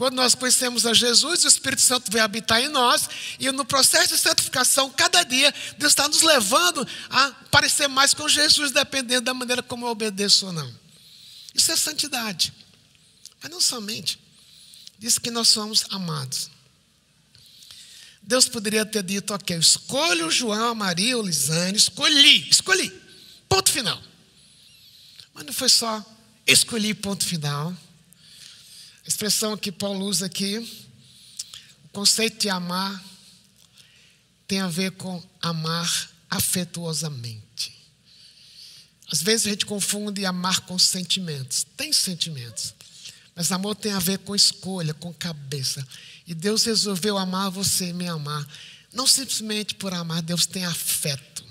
[0.00, 3.06] Quando nós conhecemos a Jesus, o Espírito Santo vem habitar em nós,
[3.38, 8.26] e no processo de santificação, cada dia, Deus está nos levando a parecer mais com
[8.26, 10.74] Jesus, dependendo da maneira como eu obedeço ou não.
[11.54, 12.50] Isso é santidade.
[13.42, 14.18] Mas não somente.
[14.98, 16.50] Diz que nós somos amados.
[18.22, 22.90] Deus poderia ter dito, ok, escolho o João, a Maria, o Lisane, escolhi, escolhi.
[23.46, 24.02] Ponto final.
[25.34, 26.02] Mas não foi só
[26.46, 27.76] escolhi, ponto final.
[29.10, 30.58] Expressão que Paulo usa aqui,
[31.84, 33.04] o conceito de amar,
[34.46, 37.74] tem a ver com amar afetuosamente.
[39.10, 41.66] Às vezes a gente confunde amar com sentimentos.
[41.76, 42.72] Tem sentimentos.
[43.34, 45.84] Mas amor tem a ver com escolha, com cabeça.
[46.24, 48.46] E Deus resolveu amar você e me amar.
[48.92, 51.44] Não simplesmente por amar, Deus tem afeto.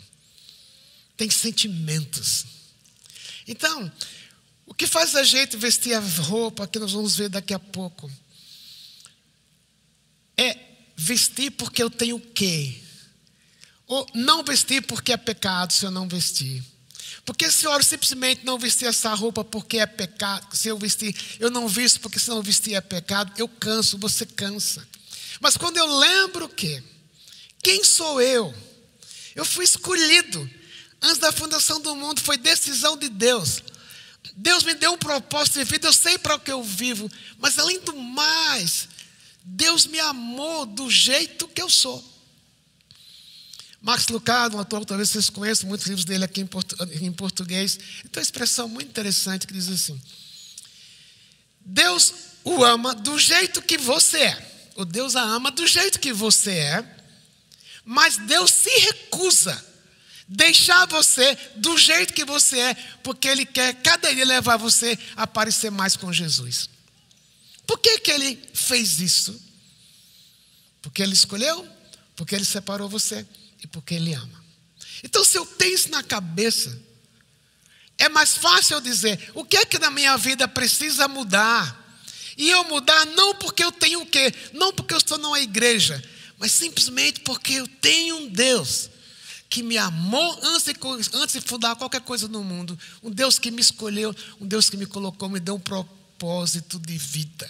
[1.17, 2.45] Tem sentimentos.
[3.45, 3.91] Então,
[4.69, 8.09] o que faz a gente vestir a roupa que nós vamos ver daqui a pouco?
[10.37, 10.55] É
[10.95, 12.79] vestir porque eu tenho o quê?
[13.87, 16.63] Ou não vestir porque é pecado se eu não vestir.
[17.25, 21.49] Porque a senhora simplesmente não vestir essa roupa porque é pecado, se eu vestir, eu
[21.49, 24.87] não visto porque se não vestir é pecado, eu canso, você cansa.
[25.41, 26.83] Mas quando eu lembro que,
[27.63, 28.53] quem sou eu?
[29.35, 30.47] Eu fui escolhido
[31.01, 33.63] antes da fundação do mundo, foi decisão de Deus.
[34.35, 37.57] Deus me deu um propósito de vida, eu sei para o que eu vivo, mas
[37.57, 38.87] além do mais,
[39.43, 42.03] Deus me amou do jeito que eu sou.
[43.81, 47.77] Max Lucado, um autor que talvez vocês conheçam, muitos livros dele aqui em, português.
[47.77, 49.99] Tem uma expressão muito interessante que diz assim:
[51.61, 54.71] Deus o ama do jeito que você é.
[54.75, 56.97] O Deus a ama do jeito que você é,
[57.85, 59.65] mas Deus se recusa
[60.29, 65.25] deixar você do jeito que você é, porque Ele quer cada dia levar você a
[65.25, 66.69] parecer mais com Jesus.
[67.65, 69.41] Por que, que Ele fez isso?
[70.83, 71.67] Porque Ele escolheu?
[72.15, 73.25] Porque Ele separou você
[73.63, 74.43] e porque Ele ama.
[75.03, 76.79] Então, se eu tenho isso na cabeça,
[77.97, 81.77] é mais fácil eu dizer o que é que na minha vida precisa mudar.
[82.37, 84.33] E eu mudar não porque eu tenho o quê?
[84.53, 86.01] Não porque eu estou numa igreja,
[86.37, 88.89] mas simplesmente porque eu tenho um Deus
[89.49, 90.75] que me amou antes de,
[91.13, 92.77] antes de fundar qualquer coisa no mundo.
[93.01, 96.97] Um Deus que me escolheu, um Deus que me colocou, me deu um propósito de
[96.97, 97.49] vida.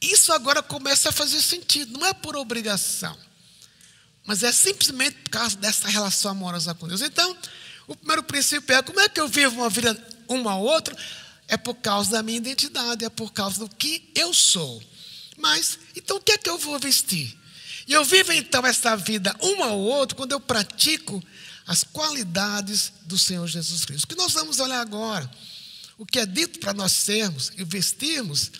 [0.00, 3.16] Isso agora começa a fazer sentido, não é por obrigação
[4.28, 7.00] mas é simplesmente por causa dessa relação amorosa com Deus.
[7.00, 7.34] Então,
[7.86, 10.94] o primeiro princípio é como é que eu vivo uma vida uma a outra?
[11.48, 14.82] É por causa da minha identidade, é por causa do que eu sou.
[15.38, 17.34] Mas, então o que é que eu vou vestir?
[17.88, 21.24] E eu vivo então essa vida um ao outro quando eu pratico
[21.66, 24.04] as qualidades do Senhor Jesus Cristo.
[24.04, 25.28] O que nós vamos olhar agora,
[25.96, 28.52] o que é dito para nós sermos e vestirmos,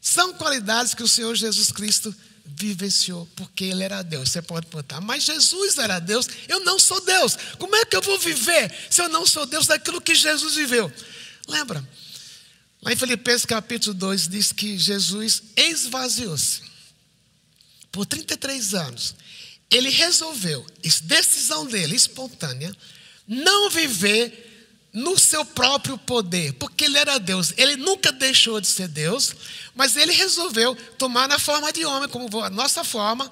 [0.00, 2.14] são qualidades que o Senhor Jesus Cristo
[2.46, 4.30] vivenciou, porque ele era Deus.
[4.30, 7.36] Você pode perguntar, mas Jesus era Deus, eu não sou Deus.
[7.58, 10.90] Como é que eu vou viver se eu não sou Deus daquilo que Jesus viveu?
[11.46, 11.86] Lembra?
[12.80, 16.73] Lá em Filipenses capítulo 2 diz que Jesus esvaziou-se
[17.94, 19.14] por 33 anos.
[19.70, 20.66] Ele resolveu,
[21.04, 22.76] decisão dele, espontânea,
[23.26, 27.54] não viver no seu próprio poder, porque ele era Deus.
[27.56, 29.34] Ele nunca deixou de ser Deus,
[29.74, 33.30] mas ele resolveu tomar na forma de homem, como a nossa forma,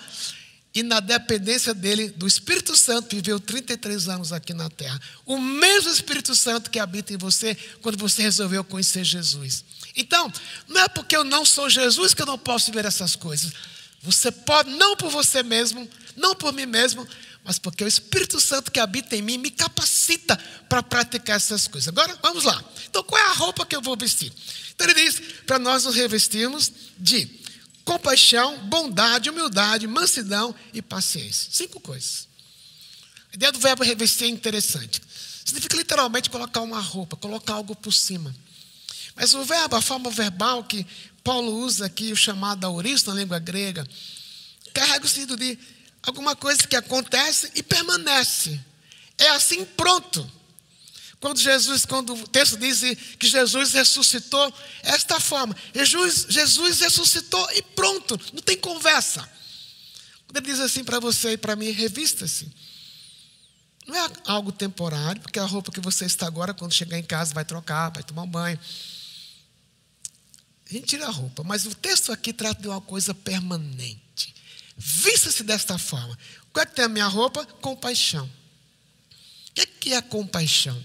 [0.75, 4.98] e na dependência dele, do Espírito Santo, viveu 33 anos aqui na terra.
[5.27, 9.64] O mesmo Espírito Santo que habita em você quando você resolveu conhecer Jesus.
[9.94, 10.33] Então,
[10.68, 13.53] não é porque eu não sou Jesus que eu não posso ver essas coisas.
[14.03, 17.07] Você pode, não por você mesmo, não por mim mesmo,
[17.45, 20.37] mas porque o Espírito Santo que habita em mim me capacita
[20.69, 21.88] para praticar essas coisas.
[21.88, 22.62] Agora, vamos lá.
[22.88, 24.33] Então, qual é a roupa que eu vou vestir?
[24.75, 27.29] Então, ele diz para nós nos revestirmos de
[27.85, 31.49] compaixão, bondade, humildade, mansidão e paciência.
[31.53, 32.29] Cinco coisas.
[33.33, 35.01] A ideia do verbo revestir é interessante.
[35.45, 38.35] Significa literalmente colocar uma roupa, colocar algo por cima.
[39.17, 40.87] Mas o verbo, a forma verbal que
[41.22, 43.87] Paulo usa aqui, o chamado auristo na língua grega,
[44.74, 45.58] carrega o sentido de
[46.02, 48.61] alguma coisa que acontece e permanece.
[49.18, 50.30] É assim pronto.
[51.20, 52.80] Quando Jesus, quando o texto diz
[53.16, 55.56] que Jesus ressuscitou, é esta forma.
[55.72, 59.20] Jesus, Jesus ressuscitou e pronto, não tem conversa.
[60.26, 62.50] Quando ele diz assim para você e para mim, revista-se.
[63.87, 67.32] Não é algo temporário, porque a roupa que você está agora, quando chegar em casa,
[67.32, 68.58] vai trocar, vai tomar um banho.
[70.72, 74.35] A gente tira a roupa, mas o texto aqui trata de uma coisa permanente.
[74.74, 76.18] Vista-se desta forma.
[76.50, 77.44] Qual é que tem a minha roupa?
[77.44, 78.24] Compaixão.
[78.24, 80.82] O que é, que é compaixão?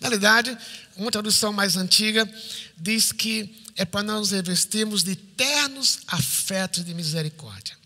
[0.00, 0.58] Na realidade,
[0.96, 2.28] uma tradução mais antiga
[2.76, 7.78] diz que é para nós revestirmos de ternos afetos de misericórdia.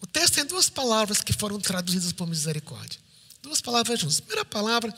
[0.00, 2.98] O texto tem duas palavras que foram traduzidas por misericórdia.
[3.44, 4.18] Duas palavras juntas.
[4.18, 4.92] A primeira palavra,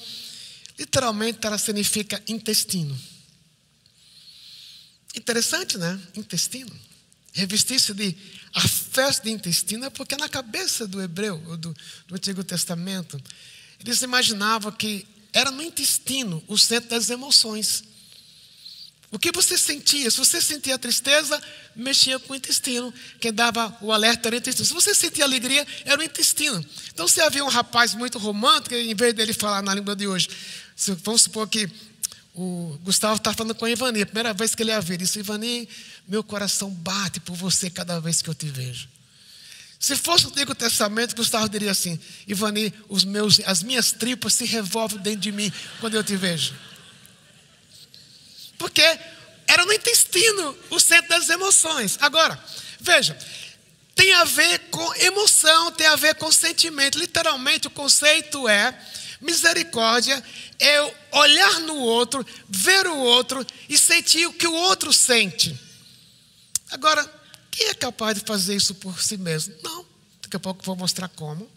[0.78, 2.98] literalmente, ela significa intestino.
[5.18, 6.00] Interessante, né?
[6.14, 6.70] Intestino.
[7.32, 8.16] Revestir-se de
[8.54, 11.76] afeto de intestino é porque na cabeça do hebreu, do,
[12.06, 13.20] do Antigo Testamento,
[13.80, 17.82] eles imaginavam que era no intestino o centro das emoções.
[19.10, 20.08] O que você sentia?
[20.08, 21.40] Se você sentia tristeza,
[21.74, 22.94] mexia com o intestino.
[23.20, 24.66] Quem dava o alerta era o intestino.
[24.66, 26.64] Se você sentia alegria, era o intestino.
[26.92, 30.28] Então, se havia um rapaz muito romântico, em vez dele falar na língua de hoje,
[31.02, 31.68] vamos supor que
[32.40, 35.18] o Gustavo está falando com a Ivani, a primeira vez que ele a ver, disse:
[35.18, 35.68] Ivani,
[36.06, 38.88] meu coração bate por você cada vez que eu te vejo.
[39.80, 41.98] Se fosse o Antigo Testamento, Gustavo diria assim:
[42.28, 46.54] Ivani, os meus, as minhas tripas se revolvem dentro de mim quando eu te vejo.
[48.56, 48.82] Porque
[49.48, 51.98] era no intestino o centro das emoções.
[52.00, 52.38] Agora,
[52.78, 53.18] veja,
[53.96, 57.00] tem a ver com emoção, tem a ver com sentimento.
[57.00, 58.78] Literalmente, o conceito é
[59.20, 60.22] misericórdia
[60.58, 65.58] é olhar no outro, ver o outro e sentir o que o outro sente.
[66.70, 67.04] Agora,
[67.50, 69.54] quem é capaz de fazer isso por si mesmo?
[69.62, 69.84] Não.
[70.22, 71.50] Daqui a pouco vou mostrar como.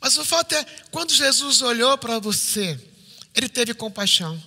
[0.00, 2.78] Mas o fato é, quando Jesus olhou para você,
[3.34, 4.42] ele teve compaixão.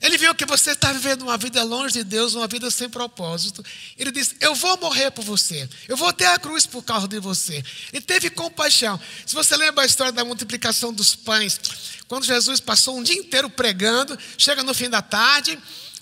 [0.00, 3.62] Ele viu que você está vivendo uma vida longe de Deus, uma vida sem propósito.
[3.98, 5.68] Ele disse: Eu vou morrer por você.
[5.86, 7.62] Eu vou ter a cruz por causa de você.
[7.92, 8.98] Ele teve compaixão.
[9.26, 11.60] Se você lembra a história da multiplicação dos pães,
[12.08, 15.58] quando Jesus passou um dia inteiro pregando, chega no fim da tarde,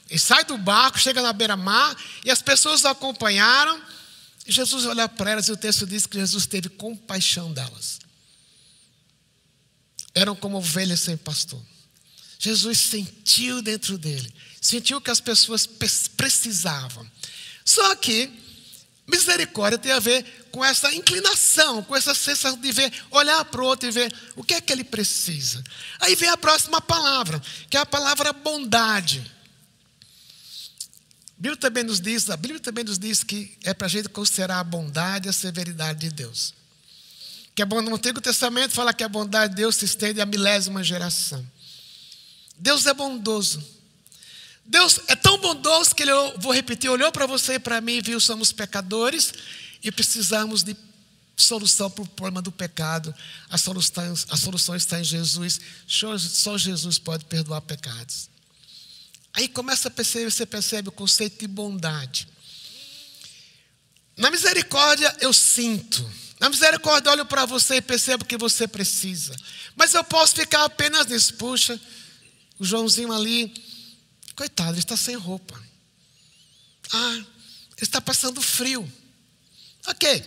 [0.08, 3.82] e sai do barco, chega na beira-mar, e as pessoas o acompanharam.
[4.46, 7.98] Jesus olha para elas e o texto diz que Jesus teve compaixão delas.
[10.14, 11.60] Eram como ovelhas sem pastor.
[12.38, 15.66] Jesus sentiu dentro dele, sentiu que as pessoas
[16.16, 17.06] precisavam.
[17.64, 18.30] Só que
[19.06, 23.64] misericórdia tem a ver com essa inclinação, com essa sensação de ver, olhar para o
[23.64, 25.62] outro e ver o que é que ele precisa.
[25.98, 29.20] Aí vem a próxima palavra, que é a palavra bondade.
[31.38, 34.08] A Bíblia também nos diz, a Bíblia também nos diz que é para a gente
[34.08, 36.54] considerar a bondade e a severidade de Deus.
[37.54, 40.26] Que é bom no Antigo Testamento fala que a bondade de Deus se estende à
[40.26, 41.44] milésima geração.
[42.58, 43.62] Deus é bondoso.
[44.64, 48.02] Deus é tão bondoso que ele, vou repetir, olhou para você e para mim e
[48.02, 49.32] viu somos pecadores
[49.82, 50.76] e precisamos de
[51.34, 53.14] solução para o problema do pecado.
[53.48, 55.60] A solução, a solução está em Jesus.
[55.86, 58.28] Só Jesus pode perdoar pecados.
[59.32, 62.28] Aí começa a perceber, você percebe o conceito de bondade.
[64.16, 66.04] Na misericórdia eu sinto.
[66.40, 69.34] Na misericórdia olho para você e percebo que você precisa.
[69.76, 71.34] Mas eu posso ficar apenas nisso.
[71.34, 71.80] Puxa,
[72.58, 73.52] o Joãozinho ali,
[74.34, 75.60] coitado, ele está sem roupa.
[76.92, 77.26] Ah, ele
[77.80, 78.90] está passando frio.
[79.86, 80.24] Ok.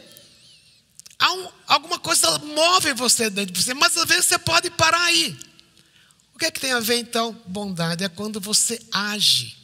[1.20, 5.04] Há um, alguma coisa move você dentro de você, mas às vezes você pode parar
[5.04, 5.38] aí
[6.42, 8.04] que é que tem a ver então bondade?
[8.04, 9.56] É quando você age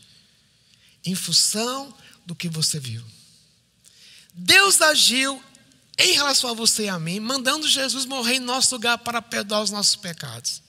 [1.04, 1.92] em função
[2.24, 3.04] do que você viu.
[4.32, 5.44] Deus agiu
[5.98, 9.64] em relação a você e a mim, mandando Jesus morrer em nosso lugar para perdoar
[9.64, 10.62] os nossos pecados.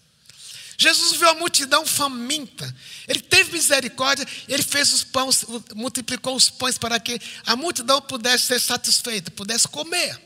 [0.80, 2.72] Jesus viu a multidão faminta,
[3.08, 8.46] ele teve misericórdia, ele fez os pães, multiplicou os pães para que a multidão pudesse
[8.46, 10.16] ser satisfeita, pudesse comer.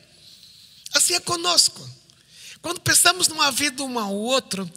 [0.92, 1.88] Assim é conosco.
[2.60, 4.70] Quando pensamos numa vida um ao outro,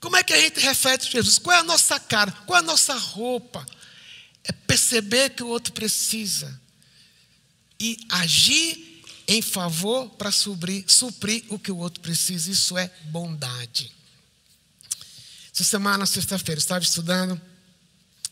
[0.00, 1.38] como é que a gente reflete Jesus?
[1.38, 2.32] Qual é a nossa cara?
[2.46, 3.66] Qual é a nossa roupa?
[4.42, 6.58] É perceber que o outro precisa
[7.78, 12.50] e agir em favor para suprir, suprir o que o outro precisa.
[12.50, 13.92] Isso é bondade.
[15.54, 17.40] Essa semana, sexta-feira, estava estudando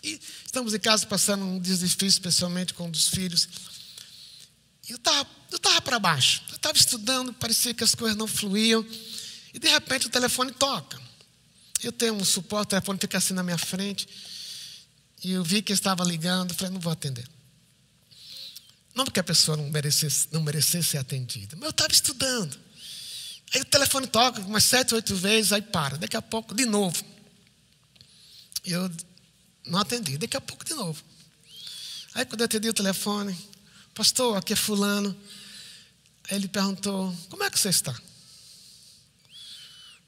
[0.03, 3.49] e estamos em casa passando um dia difícil, especialmente com um dos filhos.
[4.89, 6.43] E eu estava eu tava para baixo.
[6.49, 8.87] Eu estava estudando, parecia que as coisas não fluíam.
[9.53, 11.01] E de repente o telefone toca.
[11.83, 14.09] Eu tenho um suporte, o telefone fica assim na minha frente.
[15.25, 17.27] E eu vi que estava ligando, falei, não vou atender.
[18.95, 22.59] Não porque a pessoa não merecesse, não merecesse ser atendida, mas eu estava estudando.
[23.55, 25.99] Aí o telefone toca umas sete, oito vezes, aí para.
[25.99, 27.05] Daqui a pouco, de novo.
[28.65, 28.91] E eu
[29.67, 30.17] não atendi.
[30.19, 31.03] Daqui a pouco, de novo.
[32.15, 33.37] Aí quando eu atendi o telefone,
[33.95, 35.17] pastor, aqui é fulano.
[36.31, 37.93] Aí ele perguntou, como é que você está?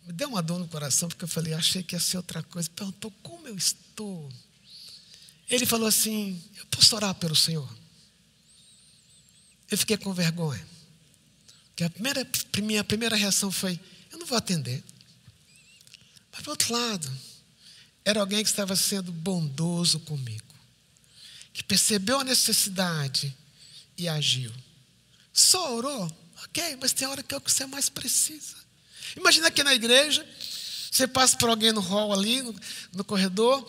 [0.07, 2.71] Me deu uma dor no coração, porque eu falei, achei que ia ser outra coisa.
[2.71, 4.33] Perguntou, como eu estou?
[5.49, 7.69] Ele falou assim, eu posso orar pelo Senhor?
[9.71, 10.72] Eu fiquei com vergonha.
[11.73, 12.27] Porque a primeira,
[12.59, 13.81] minha primeira reação foi:
[14.11, 14.83] eu não vou atender.
[16.31, 17.11] Mas, por outro lado,
[18.05, 20.55] era alguém que estava sendo bondoso comigo,
[21.53, 23.35] que percebeu a necessidade
[23.97, 24.53] e agiu.
[25.33, 26.11] Só orou?
[26.45, 28.57] Ok, mas tem hora que é o que você mais precisa.
[29.17, 30.27] Imagina aqui na igreja,
[30.91, 32.55] você passa por alguém no hall ali, no,
[32.95, 33.67] no corredor,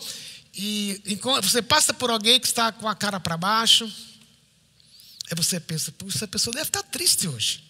[0.54, 1.00] e
[1.42, 3.90] você passa por alguém que está com a cara para baixo,
[5.30, 7.62] Aí você pensa, essa pessoa deve estar triste hoje.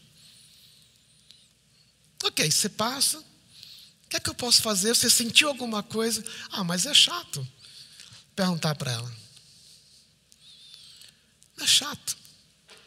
[2.24, 3.18] Ok, você passa.
[3.18, 4.94] O que é que eu posso fazer?
[4.94, 6.24] Você sentiu alguma coisa?
[6.50, 7.46] Ah, mas é chato.
[8.34, 9.16] Perguntar para ela.
[11.56, 12.16] Não é chato.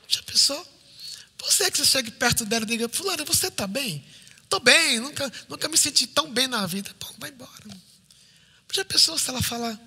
[0.08, 0.68] Já pensou?
[1.40, 4.04] Você que você chega perto dela e diga, fulano, você está bem?
[4.44, 6.94] Estou bem, nunca, nunca me senti tão bem na vida.
[7.00, 7.52] Bom, vai embora.
[8.74, 9.80] Já pensou se ela falar,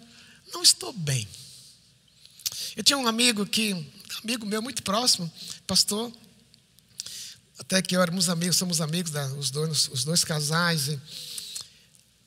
[0.53, 1.27] não estou bem?
[2.77, 3.73] Eu tinha um amigo que
[4.23, 5.31] amigo meu muito próximo,
[5.67, 6.13] pastor.
[7.61, 10.89] Até que éramos amigos, somos amigos, da, os, dois, os dois casais.
[10.89, 11.01] E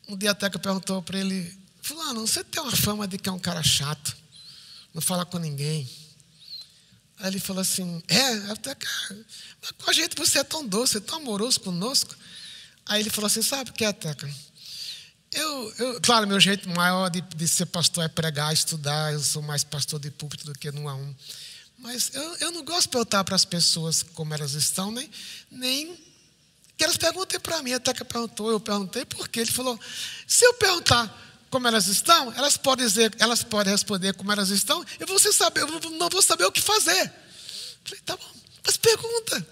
[0.08, 3.28] um dia até que eu perguntou para ele, fulano, você tem uma fama de que
[3.28, 4.16] é um cara chato,
[4.94, 5.90] não fala com ninguém.
[7.18, 8.86] Aí ele falou assim, é, até que,
[9.60, 12.16] mas com a gente você é tão doce, é tão amoroso conosco.
[12.86, 14.30] Aí ele falou assim, sabe o que é, Teca?
[15.32, 19.14] Eu, eu, claro, meu jeito maior de, de, ser pastor é pregar, estudar.
[19.14, 21.16] Eu sou mais pastor de púlpito do que no a um.
[21.78, 25.10] Mas eu, eu não gosto de perguntar para as pessoas como elas estão, nem,
[25.52, 25.98] nem
[26.78, 27.74] que elas perguntem para mim.
[27.74, 29.42] Até que perguntou, eu perguntei por quê.
[29.42, 29.80] Ele falou:
[30.28, 34.84] se eu perguntar como elas estão, elas podem dizer, elas podem responder como elas estão,
[35.00, 37.04] eu vou saber, eu não vou saber o que fazer.
[37.04, 37.12] Eu
[37.84, 38.32] falei, tá bom,
[38.66, 39.48] mas pergunta.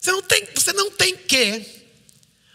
[0.00, 1.86] Você não tem, você não tem que.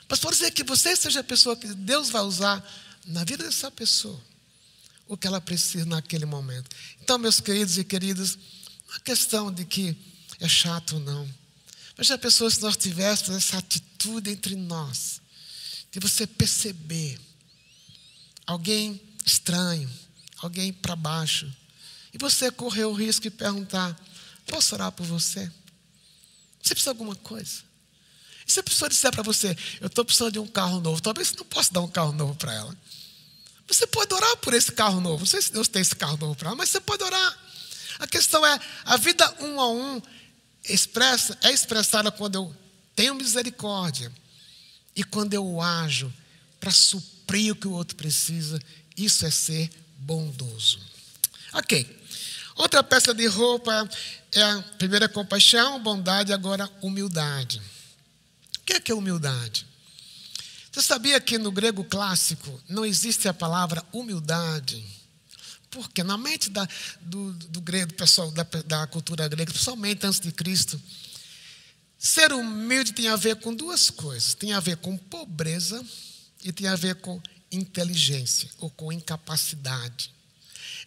[0.08, 2.64] Mas pode ser que você seja a pessoa que Deus vai usar
[3.06, 4.31] na vida dessa pessoa
[5.12, 6.74] o que ela precisa naquele momento.
[7.02, 8.38] Então, meus queridos e queridas,
[8.88, 9.94] não é questão de que
[10.40, 11.30] é chato ou não.
[11.98, 15.20] Mas já pensou se nós tivéssemos essa atitude entre nós,
[15.92, 17.20] de você perceber
[18.48, 19.92] alguém estranho,
[20.38, 21.54] alguém para baixo,
[22.14, 24.00] e você correr o risco de perguntar:
[24.46, 25.52] posso orar por você?
[26.64, 27.64] Você precisa de alguma coisa?
[28.48, 31.28] E se a pessoa disser para você: eu estou precisando de um carro novo, talvez
[31.28, 32.78] você não possa dar um carro novo para ela.
[33.74, 35.20] Você pode orar por esse carro novo.
[35.20, 37.38] Não sei se Deus tem esse carro novo para ela, mas você pode orar.
[38.00, 40.02] A questão é, a vida um a um
[40.66, 42.56] expressa, é expressada quando eu
[42.96, 44.12] tenho misericórdia
[44.96, 46.12] e quando eu ajo
[46.60, 48.60] para suprir o que o outro precisa.
[48.98, 50.80] Isso é ser bondoso.
[51.54, 52.00] Ok.
[52.56, 53.90] Outra peça de roupa
[54.34, 57.62] é a primeira compaixão, bondade, agora humildade.
[58.60, 59.66] O que é, que é humildade?
[60.72, 64.84] Você sabia que no grego clássico não existe a palavra humildade?
[65.70, 66.68] Porque na mente da,
[67.02, 70.82] do, do grego, pessoal, da, da cultura grega, principalmente antes de Cristo,
[71.98, 75.84] ser humilde tem a ver com duas coisas: tem a ver com pobreza
[76.44, 80.12] e tem a ver com inteligência ou com incapacidade.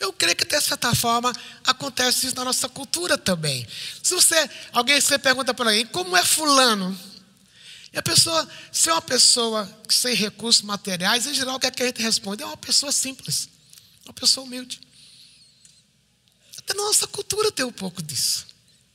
[0.00, 1.32] Eu creio que, de certa forma,
[1.64, 3.66] acontece isso na nossa cultura também.
[4.02, 6.98] Se você, alguém você pergunta para alguém, como é fulano?
[7.94, 11.70] E a pessoa, se é uma pessoa sem recursos materiais, em geral, o que, é
[11.70, 12.42] que a gente responde?
[12.42, 13.48] É uma pessoa simples,
[14.04, 14.80] uma pessoa humilde.
[16.58, 18.46] Até na nossa cultura tem um pouco disso.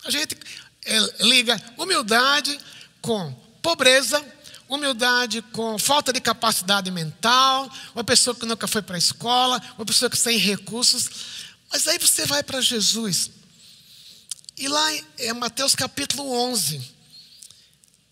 [0.03, 0.37] A gente
[0.85, 2.59] é, liga humildade
[3.01, 3.31] com
[3.61, 4.21] pobreza,
[4.67, 9.85] humildade com falta de capacidade mental, uma pessoa que nunca foi para a escola, uma
[9.85, 11.09] pessoa que sem recursos.
[11.71, 13.31] Mas aí você vai para Jesus.
[14.57, 16.98] E lá em Mateus capítulo 11,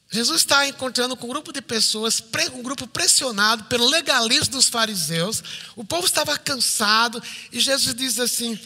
[0.10, 5.43] Jesus está encontrando com um grupo de pessoas, um grupo pressionado pelo legalismo dos fariseus.
[5.76, 8.58] O povo estava cansado e Jesus diz assim: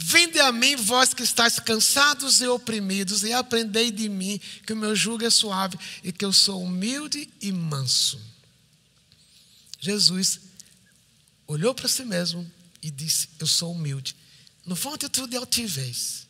[0.00, 4.76] Vinde a mim, vós que estáis cansados e oprimidos, e aprendei de mim, que o
[4.76, 8.20] meu jugo é suave e que eu sou humilde e manso.
[9.80, 10.38] Jesus
[11.48, 12.48] olhou para si mesmo
[12.80, 14.14] e disse: Eu sou humilde.
[14.64, 16.27] Não foi uma atitude de altivez.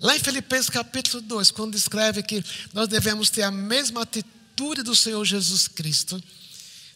[0.00, 4.94] Lá em Filipenses capítulo 2, quando descreve que nós devemos ter a mesma atitude do
[4.94, 6.22] Senhor Jesus Cristo,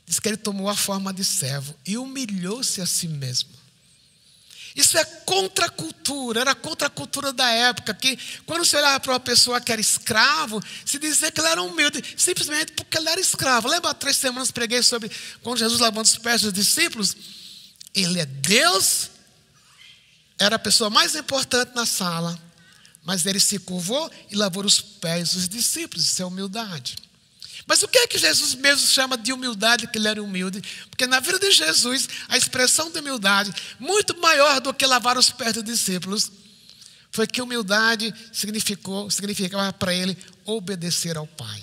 [0.07, 3.50] diz que ele tomou a forma de servo e humilhou-se a si mesmo.
[4.74, 9.00] Isso é contra a cultura, era contra a cultura da época, que quando você olhava
[9.00, 13.09] para uma pessoa que era escravo, se dizia que ele era humilde, simplesmente porque ele
[13.09, 13.68] era escravo.
[13.68, 15.11] Lembra há três semanas preguei sobre
[15.42, 17.16] quando Jesus lavando os pés dos discípulos?
[17.94, 19.11] Ele é Deus,
[20.38, 22.38] era a pessoa mais importante na sala,
[23.05, 26.96] mas ele se curvou e lavou os pés dos discípulos, isso é humildade.
[27.66, 30.62] Mas o que é que Jesus mesmo chama de humildade, que ele era humilde?
[30.90, 35.30] Porque na vida de Jesus, a expressão de humildade, muito maior do que lavar os
[35.30, 36.30] pés dos discípulos,
[37.11, 41.62] foi que humildade significou, significava para ele obedecer ao Pai.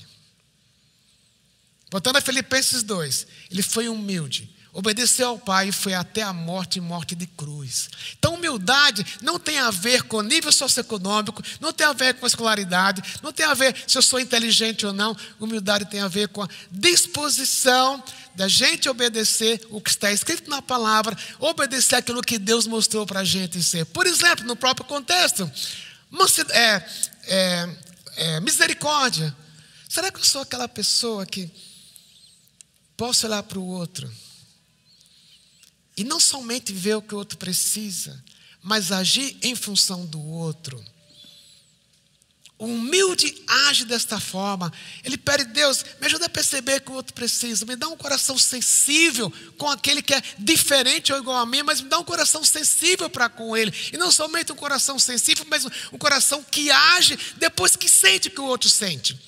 [1.91, 6.79] Voltando a Filipenses 2, ele foi humilde Obedeceu ao Pai e foi até a morte
[6.79, 7.89] morte de cruz.
[8.17, 13.01] Então, humildade não tem a ver com nível socioeconômico, não tem a ver com escolaridade,
[13.23, 15.17] não tem a ver se eu sou inteligente ou não.
[15.39, 18.03] Humildade tem a ver com a disposição
[18.35, 23.21] da gente obedecer o que está escrito na palavra, obedecer aquilo que Deus mostrou para
[23.21, 23.85] a gente ser.
[23.87, 25.51] Por exemplo, no próprio contexto,
[26.51, 26.85] é,
[27.23, 27.75] é,
[28.15, 29.35] é, misericórdia.
[29.87, 31.49] Será que eu sou aquela pessoa que
[32.95, 34.09] posso olhar para o outro?
[35.99, 38.23] E não somente ver o que o outro precisa,
[38.63, 40.81] mas agir em função do outro.
[42.57, 44.71] O humilde age desta forma.
[45.03, 47.65] Ele pede, Deus, me ajuda a perceber que o outro precisa.
[47.65, 51.81] Me dá um coração sensível com aquele que é diferente ou igual a mim, mas
[51.81, 53.73] me dá um coração sensível para com ele.
[53.91, 58.31] E não somente um coração sensível, mas um coração que age depois que sente o
[58.31, 59.19] que o outro sente.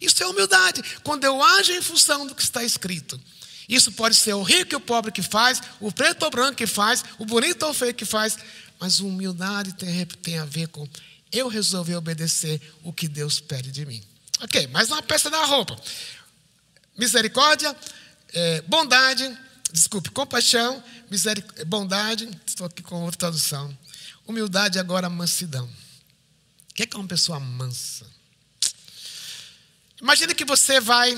[0.00, 0.80] Isso é humildade.
[1.02, 3.20] Quando eu ajo em função do que está escrito.
[3.70, 6.66] Isso pode ser o rico e o pobre que faz, o preto ou branco que
[6.66, 8.36] faz, o bonito ou feio que faz,
[8.80, 10.88] mas humildade tem, tem a ver com
[11.30, 14.02] eu resolver obedecer o que Deus pede de mim.
[14.40, 15.80] Ok, mais uma peça da roupa.
[16.98, 17.76] Misericórdia,
[18.32, 19.38] é, bondade,
[19.72, 21.64] desculpe, compaixão, miseric...
[21.64, 23.78] bondade, estou aqui com outra tradução.
[24.26, 25.70] Humildade, agora mansidão.
[26.70, 28.04] O que é, é uma pessoa mansa?
[30.02, 31.16] Imagine que você vai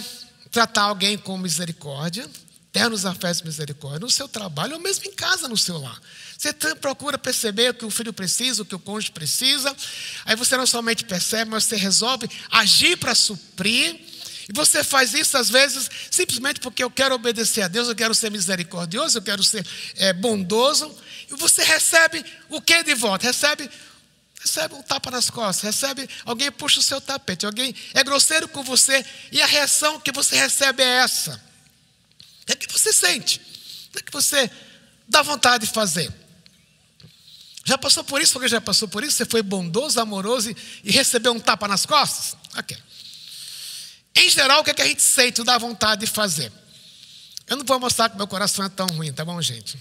[0.53, 2.29] tratar alguém com misericórdia,
[2.71, 6.01] ternos afetos misericórdia, no seu trabalho ou mesmo em casa, no seu lar.
[6.37, 9.75] Você procura perceber o que o filho precisa, o que o cônjuge precisa,
[10.25, 13.99] aí você não somente percebe, mas você resolve agir para suprir.
[14.49, 18.15] E você faz isso às vezes simplesmente porque eu quero obedecer a Deus, eu quero
[18.15, 20.93] ser misericordioso, eu quero ser é, bondoso.
[21.31, 23.27] E você recebe o que de volta?
[23.27, 23.71] Recebe
[24.43, 28.63] recebe um tapa nas costas, recebe, alguém puxa o seu tapete, alguém é grosseiro com
[28.65, 31.41] você e a reação que você recebe é essa.
[32.49, 33.41] É que você sente?
[33.95, 34.51] É que você
[35.07, 36.13] dá vontade de fazer?
[37.65, 38.37] Já passou por isso?
[38.37, 39.17] Alguém já passou por isso?
[39.17, 42.37] Você foi bondoso, amoroso e, e recebeu um tapa nas costas?
[42.57, 42.77] Ok.
[44.17, 46.53] Em geral, o que, é que a gente sente, dá vontade de fazer?
[47.47, 49.81] Eu não vou mostrar que meu coração é tão ruim, tá bom, gente?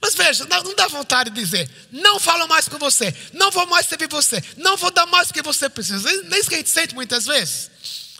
[0.00, 3.86] Mas veja, não dá vontade de dizer, não falo mais com você, não vou mais
[3.86, 6.10] servir você, não vou dar mais do que você precisa.
[6.24, 7.70] Nem isso que a gente sente muitas vezes.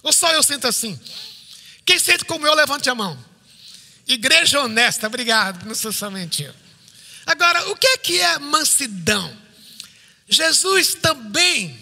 [0.02, 0.98] Ou só eu sinto assim.
[1.84, 3.22] Quem sente como eu, levante a mão.
[4.06, 6.54] Igreja honesta, obrigado, não sou somente eu.
[7.26, 9.36] Agora, o que é que é mansidão?
[10.28, 11.76] Jesus também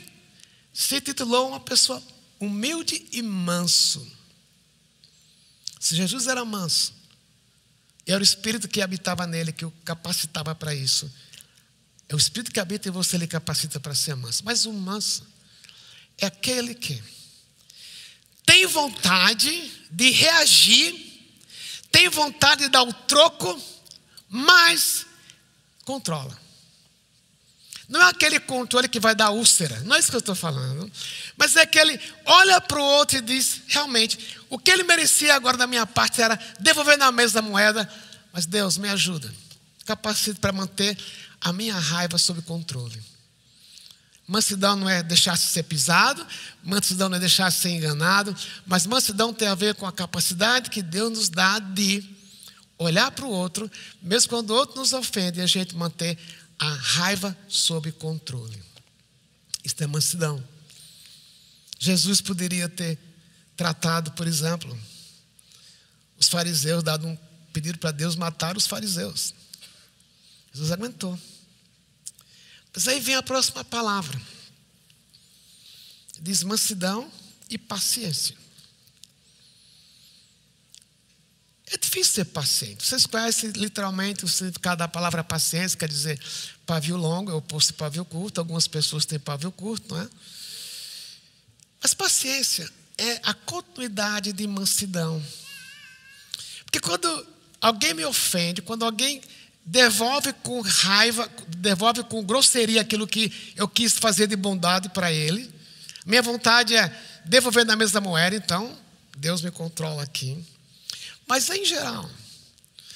[0.72, 2.02] se titulou uma pessoa
[2.40, 4.10] humilde e manso.
[5.78, 6.93] Se Jesus era manso,
[8.06, 11.10] e era o Espírito que habitava nele que o capacitava para isso.
[12.08, 14.44] É o Espírito que habita em você, ele capacita para ser manso.
[14.44, 15.26] Mas o manso
[16.18, 17.02] é aquele que
[18.44, 20.94] tem vontade de reagir,
[21.90, 23.60] tem vontade de dar o troco,
[24.28, 25.06] mas
[25.84, 26.38] controla.
[27.88, 30.90] Não é aquele controle que vai dar úlcera, não é isso que eu estou falando.
[31.36, 35.56] Mas é aquele olha para o outro e diz: realmente, o que ele merecia agora
[35.56, 37.92] da minha parte era devolver na mesa da moeda,
[38.32, 39.28] mas Deus me ajuda,
[39.84, 40.96] capacite para manter
[41.40, 43.02] a minha raiva sob controle.
[44.28, 46.24] Mansidão não é deixar-se ser pisado,
[46.62, 48.32] mansidão não é deixar-se ser enganado,
[48.64, 52.08] mas mansidão tem a ver com a capacidade que Deus nos dá de
[52.78, 53.68] olhar para o outro,
[54.00, 56.16] mesmo quando o outro nos ofende, a gente manter
[56.60, 58.62] a raiva sob controle.
[59.64, 60.40] Isso é mansidão.
[61.76, 62.96] Jesus poderia ter
[63.56, 64.76] tratado, por exemplo,
[66.18, 67.16] os fariseus, dado um
[67.52, 69.34] pedido para Deus matar os fariseus.
[70.52, 71.18] Jesus aguentou.
[72.72, 74.20] Mas aí vem a próxima palavra.
[76.20, 77.10] Diz mansidão
[77.48, 78.36] e paciência.
[81.66, 82.86] É difícil ser paciente.
[82.86, 86.20] Vocês conhecem literalmente o significado da palavra paciência, quer dizer
[86.66, 88.38] pavio longo, é oposto de pavio curto.
[88.38, 90.08] Algumas pessoas têm pavio curto, não é?
[91.82, 95.22] Mas paciência é a continuidade de mansidão.
[96.64, 97.26] Porque quando
[97.60, 99.22] alguém me ofende, quando alguém
[99.64, 105.50] devolve com raiva, devolve com grosseria aquilo que eu quis fazer de bondade para ele.
[106.04, 106.88] Minha vontade é
[107.24, 108.76] devolver na mesma moeda, então
[109.16, 110.44] Deus me controla aqui.
[111.26, 112.08] Mas em geral,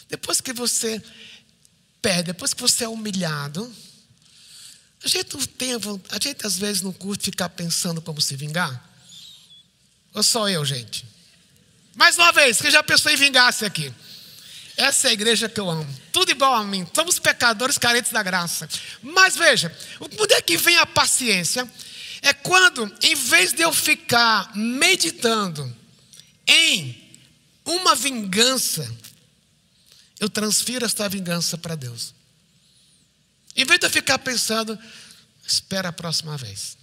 [0.08, 1.02] depois que você
[2.02, 3.72] perde, depois que você é humilhado,
[5.02, 5.78] a gente tem a,
[6.10, 8.87] a gente às vezes não curte ficar pensando como se vingar.
[10.14, 11.06] Ou só eu, gente?
[11.94, 13.92] Mais uma vez, que já pensou em vingar-se aqui.
[14.76, 15.92] Essa é a igreja que eu amo.
[16.12, 16.86] Tudo igual a mim.
[16.94, 18.68] Somos pecadores carentes da graça.
[19.02, 21.68] Mas veja, onde é que vem a paciência?
[22.22, 25.76] É quando, em vez de eu ficar meditando
[26.46, 27.20] em
[27.64, 28.88] uma vingança,
[30.20, 32.14] eu transfiro esta vingança para Deus.
[33.56, 34.78] Em vez de eu ficar pensando,
[35.44, 36.78] espera a próxima vez.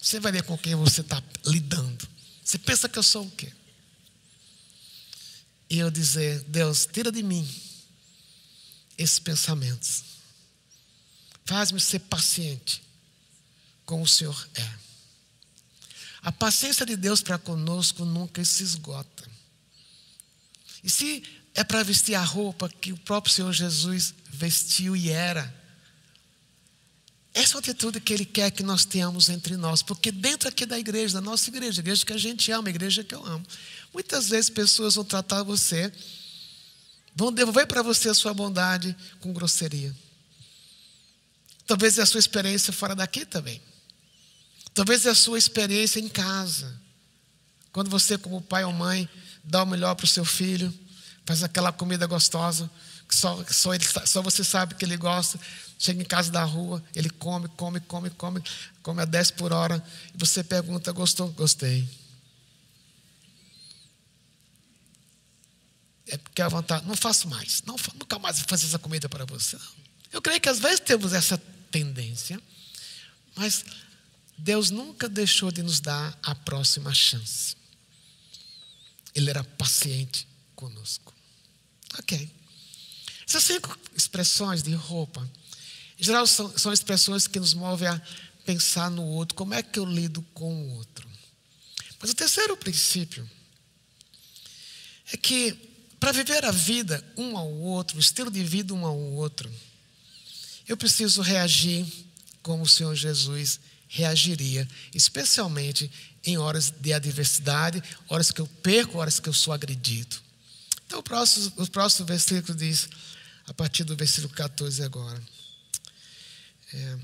[0.00, 2.13] Você vai ver com quem você está lidando.
[2.44, 3.50] Você pensa que eu sou o quê?
[5.70, 7.48] E eu dizer, Deus, tira de mim
[8.98, 10.04] esses pensamentos.
[11.46, 12.82] Faz-me ser paciente
[13.86, 14.84] como o Senhor é.
[16.22, 19.28] A paciência de Deus para conosco nunca se esgota.
[20.82, 21.22] E se
[21.54, 25.63] é para vestir a roupa que o próprio Senhor Jesus vestiu e era,
[27.54, 31.14] essa atitude que Ele quer que nós tenhamos entre nós, porque dentro aqui da igreja,
[31.14, 33.46] da nossa igreja, igreja que a gente ama, igreja que eu amo,
[33.92, 35.92] muitas vezes pessoas vão tratar você,
[37.14, 39.94] vão devolver para você a sua bondade com grosseria.
[41.66, 43.62] Talvez é a sua experiência fora daqui também.
[44.74, 46.80] Talvez é a sua experiência em casa.
[47.72, 49.08] Quando você, como pai ou mãe,
[49.44, 50.74] dá o melhor para o seu filho,
[51.24, 52.68] faz aquela comida gostosa,
[53.14, 55.38] só, só, ele, só você sabe que ele gosta,
[55.78, 58.42] Chega em casa da rua, ele come, come, come, come,
[58.82, 59.84] come a 10 por hora.
[60.14, 61.30] E você pergunta: gostou?
[61.32, 61.88] Gostei.
[66.06, 69.24] É porque a vontade, não faço mais, não, nunca mais vou fazer essa comida para
[69.24, 69.56] você.
[69.56, 69.84] Não.
[70.12, 71.36] Eu creio que às vezes temos essa
[71.70, 72.40] tendência,
[73.34, 73.64] mas
[74.38, 77.56] Deus nunca deixou de nos dar a próxima chance.
[79.14, 81.12] Ele era paciente conosco.
[81.98, 82.30] Ok.
[83.26, 85.28] Essas cinco expressões de roupa
[85.98, 88.00] em geral, são, são expressões que nos movem a
[88.44, 91.08] pensar no outro, como é que eu lido com o outro.
[92.00, 93.28] Mas o terceiro princípio
[95.12, 95.56] é que,
[95.98, 99.50] para viver a vida um ao outro, o estilo de vida um ao outro,
[100.66, 101.86] eu preciso reagir
[102.42, 105.90] como o Senhor Jesus reagiria, especialmente
[106.24, 110.16] em horas de adversidade, horas que eu perco, horas que eu sou agredido.
[110.86, 112.88] Então, o próximo, o próximo versículo diz,
[113.46, 115.22] a partir do versículo 14 agora.
[116.72, 116.98] É,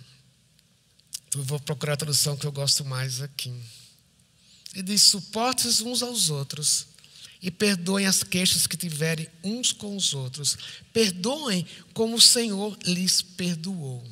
[1.34, 3.54] eu vou procurar a tradução que eu gosto mais aqui.
[4.74, 6.86] Ele diz: suportes uns aos outros
[7.42, 10.56] e perdoem as queixas que tiverem uns com os outros.
[10.92, 14.04] Perdoem como o Senhor lhes perdoou.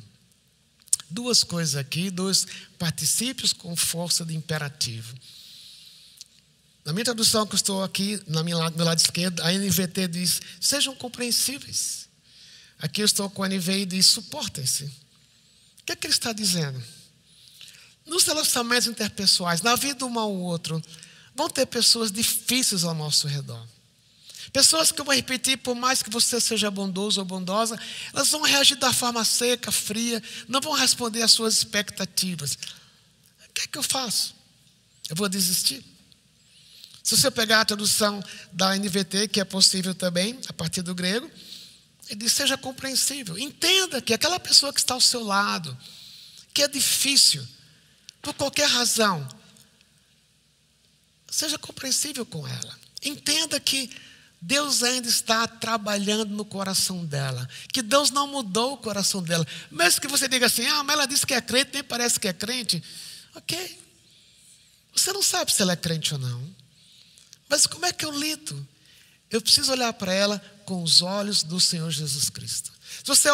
[1.11, 2.47] Duas coisas aqui, dois
[2.79, 5.15] particípios com força de imperativo.
[6.85, 10.95] Na minha tradução que eu estou aqui, na meu lado esquerdo, a NVT diz: sejam
[10.95, 12.08] compreensíveis.
[12.79, 14.91] Aqui eu estou com a NVI e diz: suportem-se
[15.89, 16.83] que, é que ele está dizendo?
[18.05, 20.83] Nos relacionamentos interpessoais, na vida um ao outro,
[21.35, 23.67] vão ter pessoas difíceis ao nosso redor.
[24.53, 27.79] Pessoas que eu vou repetir, por mais que você seja bondoso ou bondosa,
[28.13, 32.59] elas vão reagir da forma seca, fria, não vão responder às suas expectativas.
[33.49, 34.35] O que é que eu faço?
[35.09, 35.83] Eu vou desistir?
[37.03, 38.23] Se você pegar a tradução
[38.53, 41.31] da NVT, que é possível também, a partir do grego,
[42.09, 43.39] ele seja compreensível.
[43.39, 45.77] Entenda que aquela pessoa que está ao seu lado,
[46.55, 47.47] que é difícil,
[48.23, 49.27] por qualquer razão,
[51.31, 52.79] seja compreensível com ela.
[53.03, 53.91] Entenda que
[54.41, 57.49] Deus ainda está trabalhando no coração dela.
[57.73, 59.47] Que Deus não mudou o coração dela.
[59.71, 62.29] Mesmo que você diga assim, ah, mas ela disse que é crente, nem parece que
[62.29, 62.83] é crente.
[63.35, 63.79] Ok.
[64.95, 66.57] Você não sabe se ela é crente ou não.
[67.49, 68.67] Mas como é que eu lido?
[69.31, 72.71] Eu preciso olhar para ela com os olhos do Senhor Jesus Cristo.
[73.03, 73.31] Se você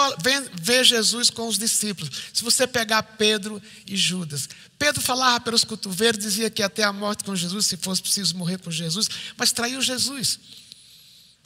[0.55, 6.22] vê Jesus com os discípulos, se você pegar Pedro e Judas, Pedro falava pelos cotovelos,
[6.22, 9.82] dizia que até a morte com Jesus, se fosse preciso morrer com Jesus, mas traiu
[9.82, 10.39] Jesus.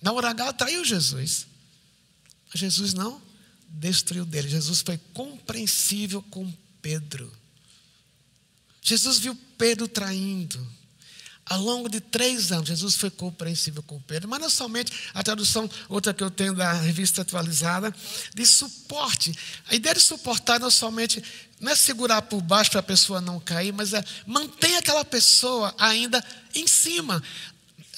[0.03, 1.47] Na hora traiu Jesus.
[2.53, 3.22] Jesus não
[3.70, 4.51] destruiu dele.
[4.51, 7.32] Jesus foi compreensível com Pedro.
[8.82, 10.66] Jesus viu Pedro traindo.
[11.49, 14.28] Ao longo de três anos, Jesus foi compreensível com Pedro.
[14.28, 17.94] Mas não somente a tradução, outra que eu tenho da revista atualizada,
[18.34, 19.34] de suporte.
[19.68, 21.22] A ideia de suportar não somente
[21.61, 25.74] não é segurar por baixo para a pessoa não cair, mas é manter aquela pessoa
[25.78, 26.24] ainda
[26.55, 27.22] em cima.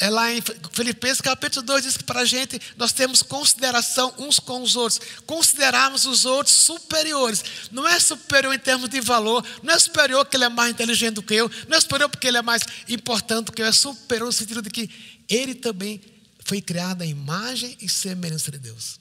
[0.01, 0.41] É lá em
[0.73, 4.99] Filipenses capítulo 2 diz que para a gente nós temos consideração uns com os outros,
[5.27, 7.45] considerarmos os outros superiores.
[7.71, 11.17] Não é superior em termos de valor, não é superior porque ele é mais inteligente
[11.17, 13.73] do que eu, não é superior porque ele é mais importante do que eu, é
[13.73, 14.89] superior no sentido de que
[15.29, 16.01] ele também
[16.47, 18.99] foi criado à imagem e semelhança de Deus.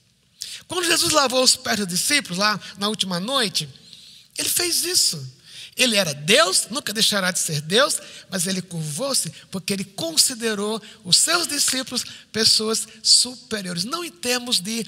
[0.68, 3.70] Quando Jesus lavou os pés dos discípulos lá na última noite,
[4.38, 5.39] ele fez isso.
[5.80, 11.16] Ele era Deus, nunca deixará de ser Deus, mas ele curvou-se porque ele considerou os
[11.16, 12.04] seus discípulos
[12.34, 14.86] pessoas superiores, não em termos de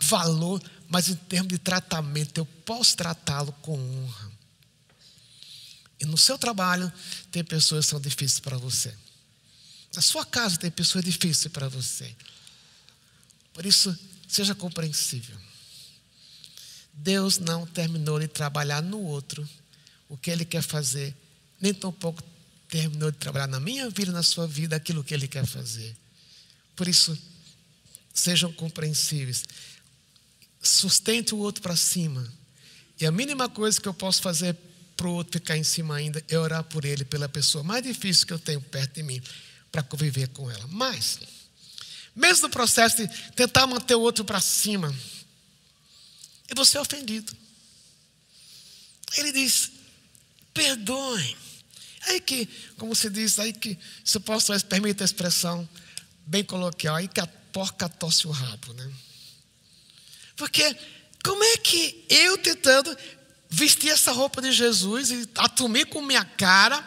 [0.00, 2.38] valor, mas em termos de tratamento.
[2.38, 4.32] Eu posso tratá-lo com honra.
[6.00, 6.90] E no seu trabalho,
[7.30, 8.94] tem pessoas que são difíceis para você.
[9.94, 12.16] Na sua casa, tem pessoas difíceis para você.
[13.52, 13.94] Por isso,
[14.26, 15.36] seja compreensível.
[16.94, 19.46] Deus não terminou de trabalhar no outro
[20.12, 21.16] o que Ele quer fazer,
[21.58, 22.22] nem tampouco
[22.68, 25.96] terminou de trabalhar na minha vida, na sua vida, aquilo que Ele quer fazer.
[26.76, 27.18] Por isso,
[28.12, 29.42] sejam compreensíveis.
[30.62, 32.30] Sustente o outro para cima.
[33.00, 34.54] E a mínima coisa que eu posso fazer
[34.94, 38.26] para o outro ficar em cima ainda é orar por ele, pela pessoa mais difícil
[38.26, 39.22] que eu tenho perto de mim,
[39.70, 40.66] para conviver com ela.
[40.68, 41.20] Mas,
[42.14, 44.94] mesmo no processo de tentar manter o outro para cima,
[46.50, 47.34] eu vou ser ofendido.
[49.16, 49.81] Ele diz:
[50.52, 51.36] perdoem.
[52.08, 55.68] Aí que, como se diz, aí que, se posso, permite a expressão
[56.26, 58.92] bem coloquial, aí que a porca tosse o rabo, né?
[60.36, 60.76] Porque
[61.22, 62.96] como é que eu tentando
[63.48, 66.84] vestir essa roupa de Jesus e assumir com minha cara,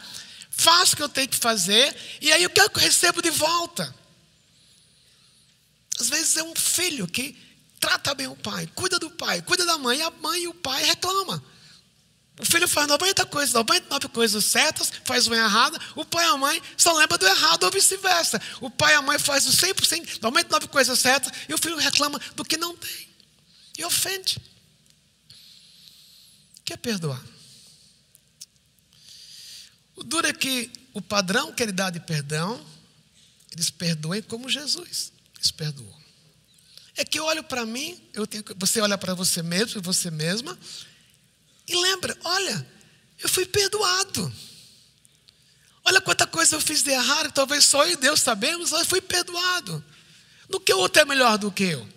[0.49, 3.95] faço o que eu tenho que fazer, e aí o que eu recebo de volta?
[5.99, 7.38] Às vezes é um filho que
[7.80, 10.84] trata bem o pai, cuida do pai, cuida da mãe, a mãe e o pai
[10.84, 11.41] reclamam.
[12.38, 15.79] O filho faz 90 coisas, 99 coisas certas, faz uma errada.
[15.95, 18.41] O pai e a mãe só lembram do errado ou vice-versa.
[18.59, 22.43] O pai e a mãe fazem 100%, 99 coisas certas e o filho reclama do
[22.43, 23.07] que não tem.
[23.77, 24.38] E ofende.
[26.65, 27.23] Quer perdoar?
[29.95, 32.63] O duro é que o padrão que ele dá de perdão,
[33.51, 35.13] eles perdoem como Jesus.
[35.38, 35.95] Eles perdoam.
[36.97, 40.11] É que eu olho para mim, eu tenho, você olha para você mesmo e você
[40.11, 40.57] mesma,
[41.68, 42.68] e lembra, olha,
[43.20, 44.34] eu fui perdoado.
[45.84, 48.86] Olha quanta coisa eu fiz de errado, talvez só eu e Deus sabemos, mas eu
[48.86, 49.84] fui perdoado.
[50.49, 51.88] No que o outro é melhor do que eu.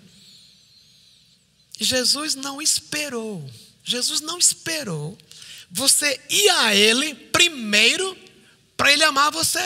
[1.79, 3.49] Jesus não esperou.
[3.85, 5.17] Jesus não esperou
[5.71, 8.17] você ir a Ele primeiro
[8.77, 9.61] para Ele amar você.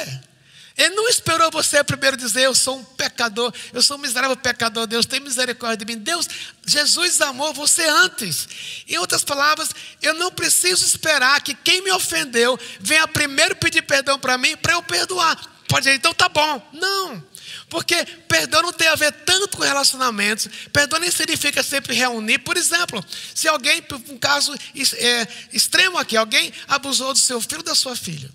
[0.76, 4.86] Ele não esperou você primeiro dizer: Eu sou um pecador, eu sou um miserável pecador,
[4.86, 5.98] Deus tem misericórdia de mim.
[5.98, 6.28] Deus,
[6.66, 8.48] Jesus amou você antes.
[8.88, 9.70] Em outras palavras,
[10.00, 14.74] eu não preciso esperar que quem me ofendeu venha primeiro pedir perdão para mim para
[14.74, 15.36] eu perdoar.
[15.68, 16.70] Pode dizer, então tá bom.
[16.72, 17.32] Não.
[17.68, 20.48] Porque perdão não tem a ver tanto com relacionamentos.
[20.72, 22.38] Perdão nem significa sempre reunir.
[22.40, 23.02] Por exemplo,
[23.34, 27.96] se alguém, um caso é, extremo aqui, alguém abusou do seu filho ou da sua
[27.96, 28.30] filha.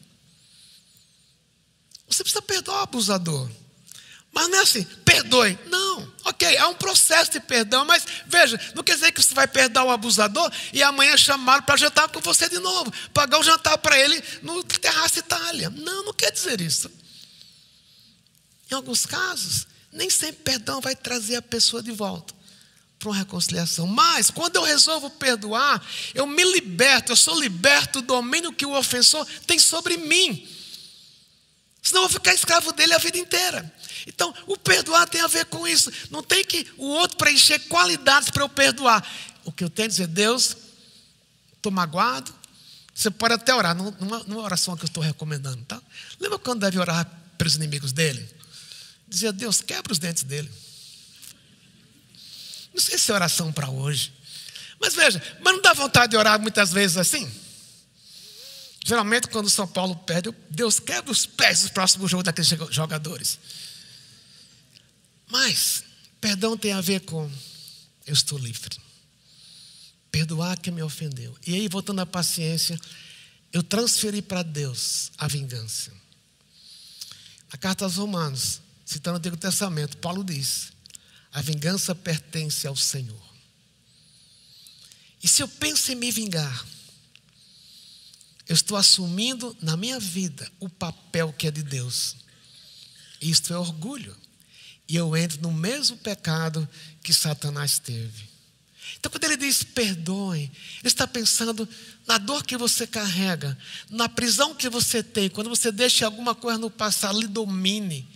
[2.08, 3.50] Você precisa perdoar o abusador.
[4.32, 5.58] Mas não é assim, perdoe.
[5.68, 9.48] Não, ok, há um processo de perdão, mas veja, não quer dizer que você vai
[9.48, 13.78] perdoar o abusador e amanhã chamá-lo para jantar com você de novo, pagar o jantar
[13.80, 15.70] para ele no Terraço Itália.
[15.70, 16.92] Não, não quer dizer isso.
[18.70, 22.36] Em alguns casos, nem sempre perdão vai trazer a pessoa de volta
[23.00, 23.88] para uma reconciliação.
[23.88, 25.84] Mas, quando eu resolvo perdoar,
[26.14, 30.48] eu me liberto, eu sou liberto do domínio que o ofensor tem sobre mim.
[31.98, 33.74] Senão eu vou ficar escravo dele a vida inteira.
[34.06, 35.92] Então, o perdoar tem a ver com isso.
[36.12, 39.04] Não tem que o outro preencher qualidades para eu perdoar.
[39.44, 40.56] O que eu tenho a dizer, Deus,
[41.56, 42.32] estou magoado.
[42.94, 45.82] Você pode até orar, numa, numa oração que eu estou recomendando, tá?
[46.20, 48.28] Lembra quando deve orar pelos inimigos dele?
[49.08, 50.52] Dizia, Deus, quebra os dentes dele.
[52.74, 54.14] Não sei se é oração para hoje.
[54.80, 57.28] Mas veja, mas não dá vontade de orar muitas vezes assim?
[58.88, 63.38] Geralmente, quando o São Paulo perde, Deus quebra os pés do próximo jogo daqueles jogadores.
[65.28, 65.84] Mas,
[66.22, 67.30] perdão tem a ver com
[68.06, 68.78] eu estou livre.
[70.10, 71.38] Perdoar quem me ofendeu.
[71.46, 72.80] E aí, voltando à paciência,
[73.52, 75.92] eu transferi para Deus a vingança.
[77.52, 80.72] Na carta aos Romanos, citando o Antigo Testamento, Paulo diz:
[81.34, 83.22] a vingança pertence ao Senhor.
[85.22, 86.66] E se eu penso em me vingar,
[88.48, 92.16] eu estou assumindo na minha vida o papel que é de Deus.
[93.22, 94.16] Isto é orgulho.
[94.88, 96.68] E eu entro no mesmo pecado
[97.04, 98.28] que Satanás teve.
[98.98, 100.52] Então, quando ele diz perdoe, ele
[100.86, 101.68] está pensando
[102.08, 103.58] na dor que você carrega,
[103.90, 108.08] na prisão que você tem, quando você deixa alguma coisa no passado lhe domine.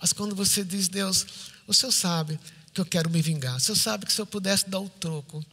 [0.00, 1.24] Mas quando você diz, Deus,
[1.66, 2.38] o Senhor sabe
[2.74, 5.44] que eu quero me vingar, o Senhor sabe que se eu pudesse dar o troco,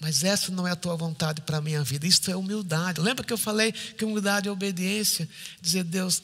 [0.00, 2.06] mas essa não é a tua vontade para a minha vida.
[2.06, 3.00] Isto é humildade.
[3.00, 5.28] Lembra que eu falei que humildade é obediência?
[5.60, 6.22] Dizer, Deus,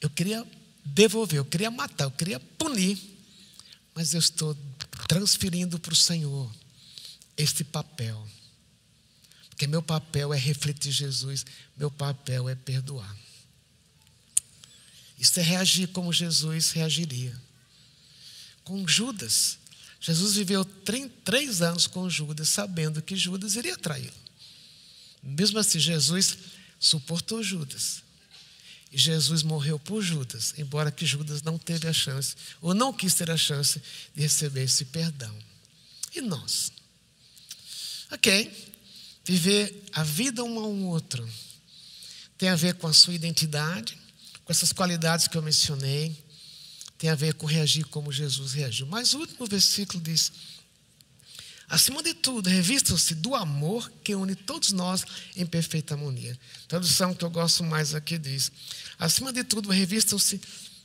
[0.00, 0.46] eu queria
[0.84, 2.98] devolver, eu queria matar, eu queria punir,
[3.94, 4.56] mas eu estou
[5.06, 6.50] transferindo para o Senhor
[7.36, 8.26] este papel.
[9.50, 11.44] Porque meu papel é refletir Jesus,
[11.76, 13.14] meu papel é perdoar.
[15.18, 17.38] Isso é reagir como Jesus reagiria.
[18.64, 19.58] Com Judas,
[20.00, 24.12] Jesus viveu três anos com Judas, sabendo que Judas iria traí-lo.
[25.22, 26.38] Mesmo assim, Jesus
[26.78, 28.02] suportou Judas.
[28.90, 33.14] E Jesus morreu por Judas, embora que Judas não teve a chance, ou não quis
[33.14, 33.80] ter a chance
[34.14, 35.36] de receber esse perdão.
[36.14, 36.72] E nós?
[38.10, 38.50] Ok,
[39.24, 41.28] viver a vida um ao outro
[42.36, 43.96] tem a ver com a sua identidade,
[44.44, 46.16] com essas qualidades que eu mencionei,
[47.00, 48.86] tem a ver com reagir como Jesus reagiu.
[48.86, 50.30] Mas o último versículo diz:
[51.66, 55.02] Acima de tudo, revistam-se do amor que une todos nós
[55.34, 56.38] em perfeita harmonia.
[56.68, 58.52] Tradução que eu gosto mais aqui diz:
[58.98, 60.42] Acima de tudo, revistam-se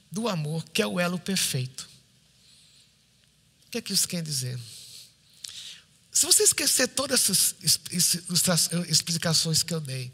[0.09, 1.86] do amor, que é o elo perfeito.
[3.68, 4.57] O que é que isso quer dizer?
[6.13, 7.55] Se você esquecer todas essas
[8.88, 10.13] explicações que eu dei,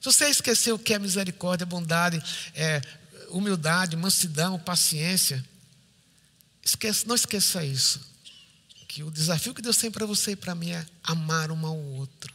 [0.00, 2.22] se você esquecer o que é misericórdia, bondade,
[2.54, 2.82] é,
[3.30, 5.44] humildade, mansidão, paciência.
[6.64, 8.00] Esqueça, não esqueça isso.
[8.88, 11.76] Que o desafio que Deus tem para você e para mim é amar um ao
[11.76, 12.34] outro.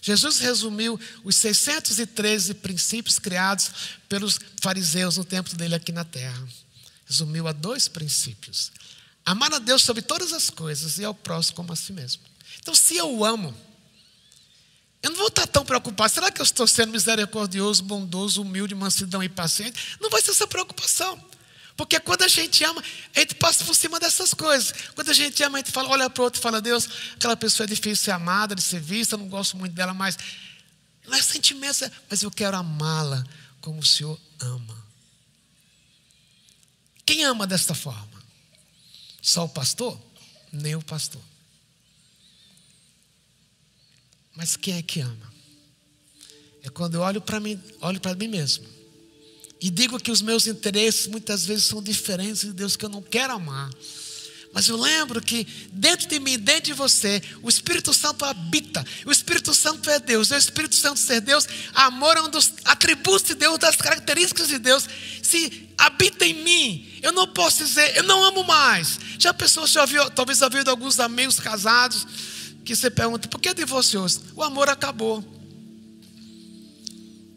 [0.00, 3.72] Jesus resumiu os 613 princípios criados
[4.08, 6.46] pelos fariseus no tempo dele aqui na terra.
[7.06, 8.70] Resumiu a dois princípios:
[9.24, 12.22] amar a Deus sobre todas as coisas e ao próximo como a si mesmo.
[12.60, 13.52] Então, se eu amo,
[15.06, 16.12] eu não vou estar tão preocupado.
[16.12, 19.96] Será que eu estou sendo misericordioso, bondoso, humilde, mansidão e paciente?
[20.00, 21.22] Não vai ser essa preocupação.
[21.76, 22.82] Porque quando a gente ama,
[23.14, 24.72] a gente passa por cima dessas coisas.
[24.96, 27.36] Quando a gente ama, a gente fala, olha para o outro e fala, Deus, aquela
[27.36, 30.18] pessoa é difícil de ser amada, de ser vista, eu não gosto muito dela, mas
[31.06, 33.24] não é sentimento, é, mas eu quero amá-la
[33.60, 34.84] como o Senhor ama.
[37.04, 38.20] Quem ama desta forma?
[39.22, 40.00] Só o pastor?
[40.50, 41.22] Nem o pastor.
[44.36, 45.32] Mas quem é que ama?
[46.62, 48.64] É quando eu olho para mim, olho para mim mesmo.
[49.60, 53.00] E digo que os meus interesses muitas vezes são diferentes de Deus que eu não
[53.00, 53.70] quero amar.
[54.52, 58.84] Mas eu lembro que dentro de mim, dentro de você, o Espírito Santo habita.
[59.04, 60.30] O Espírito Santo é Deus.
[60.30, 64.58] O Espírito Santo ser Deus, amor é um dos atributos de Deus, das características de
[64.58, 64.88] Deus.
[65.22, 68.98] Se habita em mim, eu não posso dizer, eu não amo mais.
[69.18, 72.06] Já pensou, já ouviu, talvez já ouvido alguns amigos casados
[72.66, 74.20] que você pergunta, por que divorciou-se?
[74.34, 75.24] O amor acabou.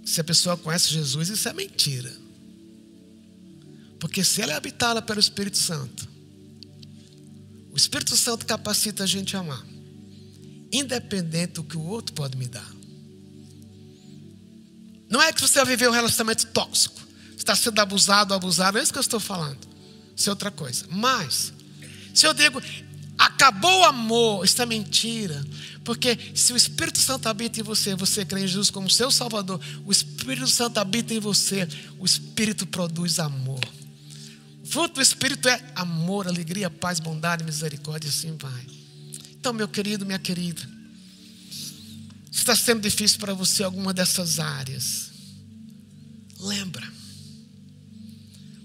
[0.04, 2.12] Se a pessoa conhece Jesus, isso é mentira.
[4.00, 6.10] Porque se ela é habitada pelo Espírito Santo,
[7.72, 9.64] o Espírito Santo capacita a gente a amar,
[10.72, 12.68] independente do que o outro pode me dar.
[15.08, 17.00] Não é que você vai viver um relacionamento tóxico,
[17.38, 19.60] está sendo abusado, abusado, é isso que eu estou falando.
[20.16, 20.86] Isso é outra coisa.
[20.90, 21.54] Mas,
[22.16, 22.60] se eu digo,
[23.20, 25.45] Acabou o amor, isso é mentira.
[25.84, 29.59] Porque se o Espírito Santo habita em você, você crê em Jesus como seu Salvador,
[29.86, 31.67] o Espírito Santo habita em você,
[31.99, 33.59] o Espírito produz amor.
[34.63, 38.65] O fruto do Espírito é amor, alegria, paz, bondade, misericórdia, e assim vai.
[39.38, 40.61] Então, meu querido, minha querida,
[42.32, 45.11] se está sendo difícil para você alguma dessas áreas,
[46.39, 46.88] lembra,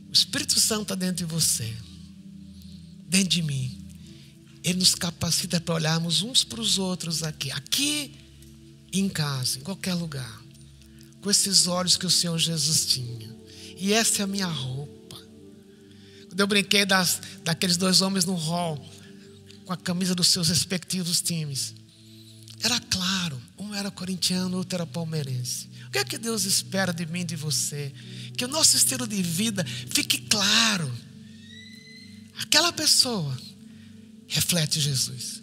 [0.08, 1.74] o Espírito Santo está dentro de você,
[3.08, 3.83] dentro de mim.
[4.64, 8.14] Ele nos capacita para olharmos uns para os outros aqui, aqui
[8.90, 10.42] em casa, em qualquer lugar,
[11.20, 13.36] com esses olhos que o Senhor Jesus tinha.
[13.76, 15.18] E essa é a minha roupa.
[16.28, 18.82] Quando eu brinquei das, daqueles dois homens no hall,
[19.66, 21.74] com a camisa dos seus respectivos times,
[22.62, 25.68] era claro, um era corintiano, outro era palmeirense.
[25.86, 27.92] O que é que Deus espera de mim de você?
[28.36, 30.90] Que o nosso estilo de vida fique claro.
[32.38, 33.36] Aquela pessoa
[34.26, 35.42] reflete Jesus.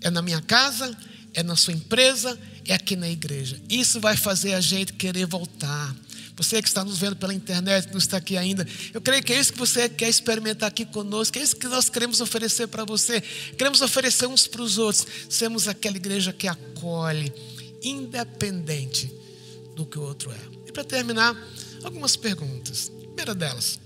[0.00, 0.96] É na minha casa,
[1.34, 3.60] é na sua empresa, é aqui na igreja.
[3.68, 5.94] Isso vai fazer a gente querer voltar.
[6.36, 9.38] Você que está nos vendo pela internet, não está aqui ainda, eu creio que é
[9.38, 13.20] isso que você quer experimentar aqui conosco, é isso que nós queremos oferecer para você.
[13.20, 15.06] Queremos oferecer uns para os outros.
[15.28, 17.30] Sermos aquela igreja que acolhe,
[17.82, 19.12] independente
[19.76, 20.40] do que o outro é.
[20.66, 21.36] E para terminar,
[21.84, 22.88] algumas perguntas.
[22.88, 23.78] Primeira delas,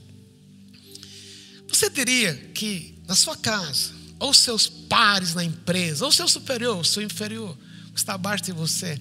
[1.66, 6.84] você diria que na sua casa, ou seus pares na empresa, ou seu superior, ou
[6.84, 7.56] seu inferior,
[7.92, 8.98] que está abaixo de você,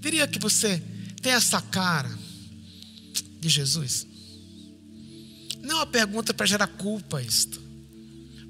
[0.00, 0.82] diria que você
[1.20, 2.10] tem essa cara
[3.40, 4.06] de Jesus?
[5.62, 7.60] Não é uma pergunta para gerar culpa isto.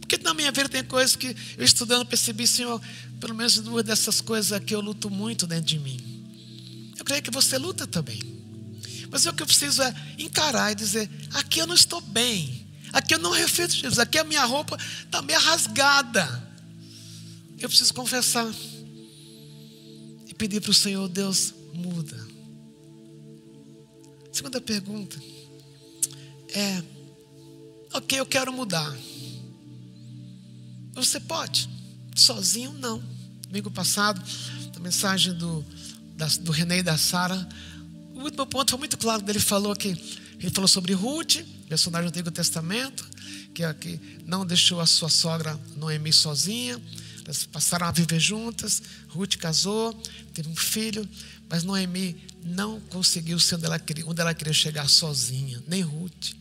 [0.00, 2.80] Porque na minha vida tem coisas que eu estudando percebi, Senhor,
[3.20, 5.98] pelo menos duas dessas coisas aqui eu luto muito dentro de mim.
[6.98, 8.20] Eu creio que você luta também.
[9.10, 12.61] Mas o que eu preciso é encarar e dizer: aqui eu não estou bem.
[12.92, 13.98] Aqui eu não reflito Jesus.
[13.98, 16.52] Aqui a minha roupa está meio rasgada.
[17.58, 18.52] Eu preciso confessar.
[20.26, 22.18] E pedir para o Senhor, Deus, muda.
[24.32, 25.16] Segunda pergunta.
[26.54, 26.82] É,
[27.94, 28.94] ok, eu quero mudar.
[30.94, 31.68] Você pode.
[32.14, 33.02] Sozinho, não.
[33.46, 34.22] Domingo passado,
[34.74, 35.64] a mensagem do,
[36.16, 37.48] da, do René e da Sara,
[38.14, 39.22] o último ponto foi muito claro.
[39.26, 41.36] Ele falou que ele falou sobre Ruth,
[41.72, 43.08] personagem do Antigo Testamento,
[43.54, 46.78] que, é que não deixou a sua sogra Noemi sozinha.
[47.24, 48.82] Elas passaram a viver juntas.
[49.08, 49.94] Ruth casou,
[50.34, 51.08] teve um filho,
[51.48, 56.32] mas Noemi não conseguiu ser onde ela queria, onde ela queria chegar sozinha, nem Ruth.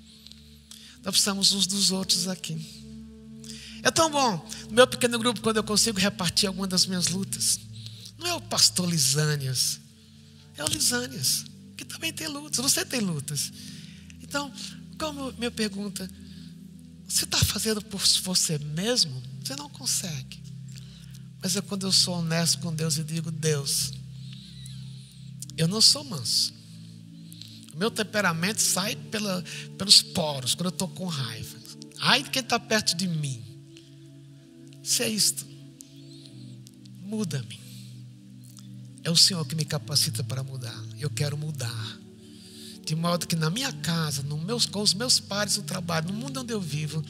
[1.02, 2.60] Nós precisamos uns dos outros aqui.
[3.84, 7.58] É tão bom, no meu pequeno grupo, quando eu consigo repartir alguma das minhas lutas.
[8.18, 9.80] Não é o pastor Lisânias,
[10.58, 11.46] é o Lisânias,
[11.78, 12.58] que também tem lutas.
[12.58, 13.52] Você tem lutas.
[14.22, 14.52] Então,
[15.02, 16.08] como minha pergunta,
[17.08, 19.20] você está fazendo por você mesmo?
[19.44, 20.40] Você não consegue.
[21.42, 23.92] Mas é quando eu sou honesto com Deus e digo: Deus,
[25.58, 26.54] eu não sou manso.
[27.74, 29.44] O meu temperamento sai pela,
[29.76, 31.58] pelos poros quando eu estou com raiva.
[32.00, 33.44] Ai de quem está perto de mim.
[34.84, 35.48] Se é isto,
[37.00, 37.60] muda-me.
[39.04, 40.80] É o Senhor que me capacita para mudar.
[41.00, 42.01] Eu quero mudar.
[42.92, 46.14] De modo que na minha casa, no meus, com os meus pares no trabalho, no
[46.14, 47.02] mundo onde eu vivo,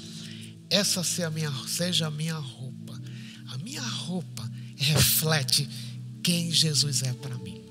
[0.70, 3.02] essa seja a minha, seja a minha roupa.
[3.48, 5.68] A minha roupa reflete
[6.22, 7.66] quem Jesus é para mim.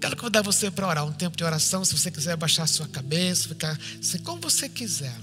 [0.00, 2.86] Quero convidar você para orar, um tempo de oração, se você quiser baixar a sua
[2.86, 5.18] cabeça, ficar assim, como você quiser.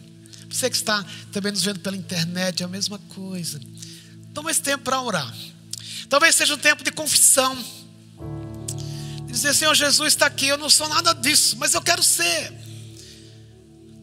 [0.49, 1.01] Você que está
[1.31, 3.57] também nos vendo pela internet, é a mesma coisa.
[4.33, 5.33] Toma esse tempo para orar.
[6.09, 7.57] Talvez seja um tempo de confissão.
[9.29, 12.51] Dizer, Senhor Jesus está aqui, eu não sou nada disso, mas eu quero ser.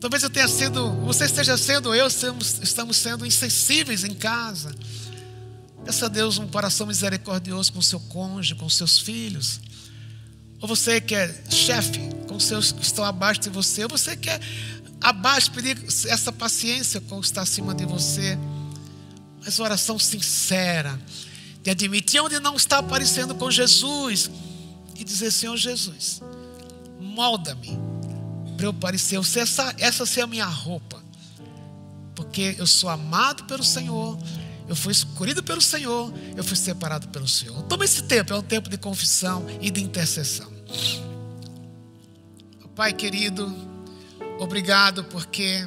[0.00, 4.72] Talvez eu tenha sido, você esteja sendo, eu estamos, estamos sendo insensíveis em casa.
[5.84, 9.60] Peça a Deus um coração misericordioso com seu cônjuge, com seus filhos.
[10.60, 11.98] Ou você que é chefe
[12.28, 14.38] com seus que estão abaixo de você, ou você que é
[15.00, 15.76] abaixo, pedir
[16.08, 18.38] essa paciência com o que está acima de você.
[19.44, 20.98] Mas oração sincera,
[21.62, 24.30] de admitir onde não está aparecendo com Jesus
[24.98, 26.20] e dizer: Senhor Jesus,
[27.00, 27.78] molda-me
[28.56, 31.02] para eu parecer, essa, essa ser a minha roupa,
[32.14, 34.18] porque eu sou amado pelo Senhor,
[34.66, 37.62] eu fui escolhido pelo Senhor, eu fui separado pelo Senhor.
[37.64, 40.56] Toma esse tempo, é um tempo de confissão e de intercessão.
[42.76, 43.50] Pai querido,
[44.38, 45.66] obrigado porque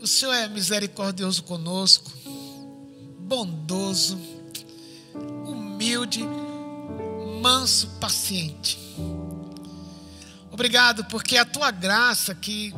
[0.00, 2.10] o Senhor é misericordioso conosco,
[3.18, 4.18] bondoso,
[5.46, 6.24] humilde,
[7.42, 8.78] manso, paciente.
[10.50, 12.72] Obrigado porque a tua graça que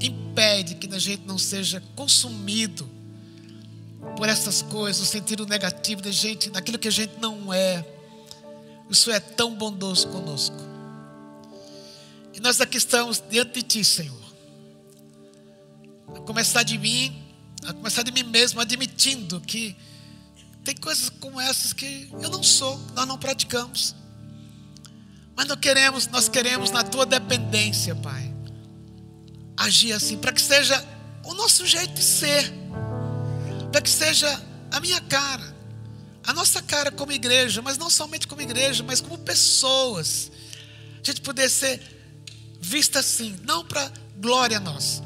[0.00, 2.88] impede que a gente não seja consumido
[4.16, 7.84] por essas coisas, no sentido negativo da gente, daquilo que a gente não é.
[8.88, 10.56] O Senhor é tão bondoso conosco.
[12.34, 14.26] E nós aqui estamos diante de Ti, Senhor.
[16.14, 17.16] A começar de mim,
[17.64, 19.74] a começar de mim mesmo, admitindo que
[20.66, 23.94] tem coisas como essas que eu não sou, nós não praticamos.
[25.36, 28.34] Mas nós queremos, nós queremos na tua dependência, Pai,
[29.56, 30.84] agir assim, para que seja
[31.24, 32.52] o nosso jeito de ser
[33.70, 34.42] para que seja
[34.72, 35.54] a minha cara,
[36.24, 40.32] a nossa cara como igreja, mas não somente como igreja, mas como pessoas.
[41.00, 41.80] A gente poder ser
[42.60, 45.04] vista assim, não para glória nossa,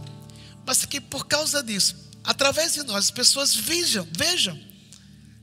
[0.64, 4.69] mas que por causa disso, através de nós, as pessoas vejam, vejam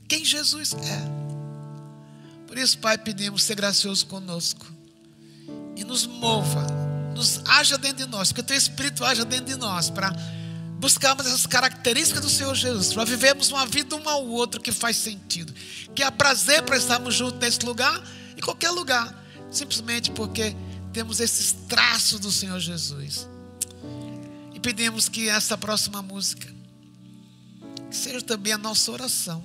[0.08, 1.18] quem Jesus é.
[2.46, 4.66] Por isso, Pai, pedimos ser gracioso conosco
[5.76, 6.66] e nos mova,
[7.14, 10.10] nos haja dentro de nós, que o Teu Espírito haja dentro de nós para
[10.80, 14.96] buscarmos essas características do Senhor Jesus, para vivermos uma vida um ao outro que faz
[14.96, 15.52] sentido,
[15.94, 18.02] que há prazer para estarmos juntos nesse lugar,
[18.36, 19.14] em qualquer lugar,
[19.50, 20.56] simplesmente porque
[20.92, 23.28] temos esses traços do Senhor Jesus.
[24.54, 26.52] E pedimos que essa próxima música
[27.90, 29.44] seja também a nossa oração,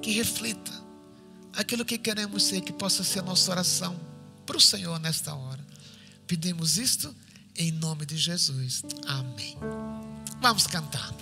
[0.00, 0.72] que reflita
[1.52, 3.98] aquilo que queremos ser, que possa ser a nossa oração
[4.46, 5.64] para o Senhor nesta hora.
[6.26, 7.14] Pedimos isto
[7.56, 8.82] em nome de Jesus.
[9.06, 9.56] Amém.
[10.40, 11.12] Vamos cantar.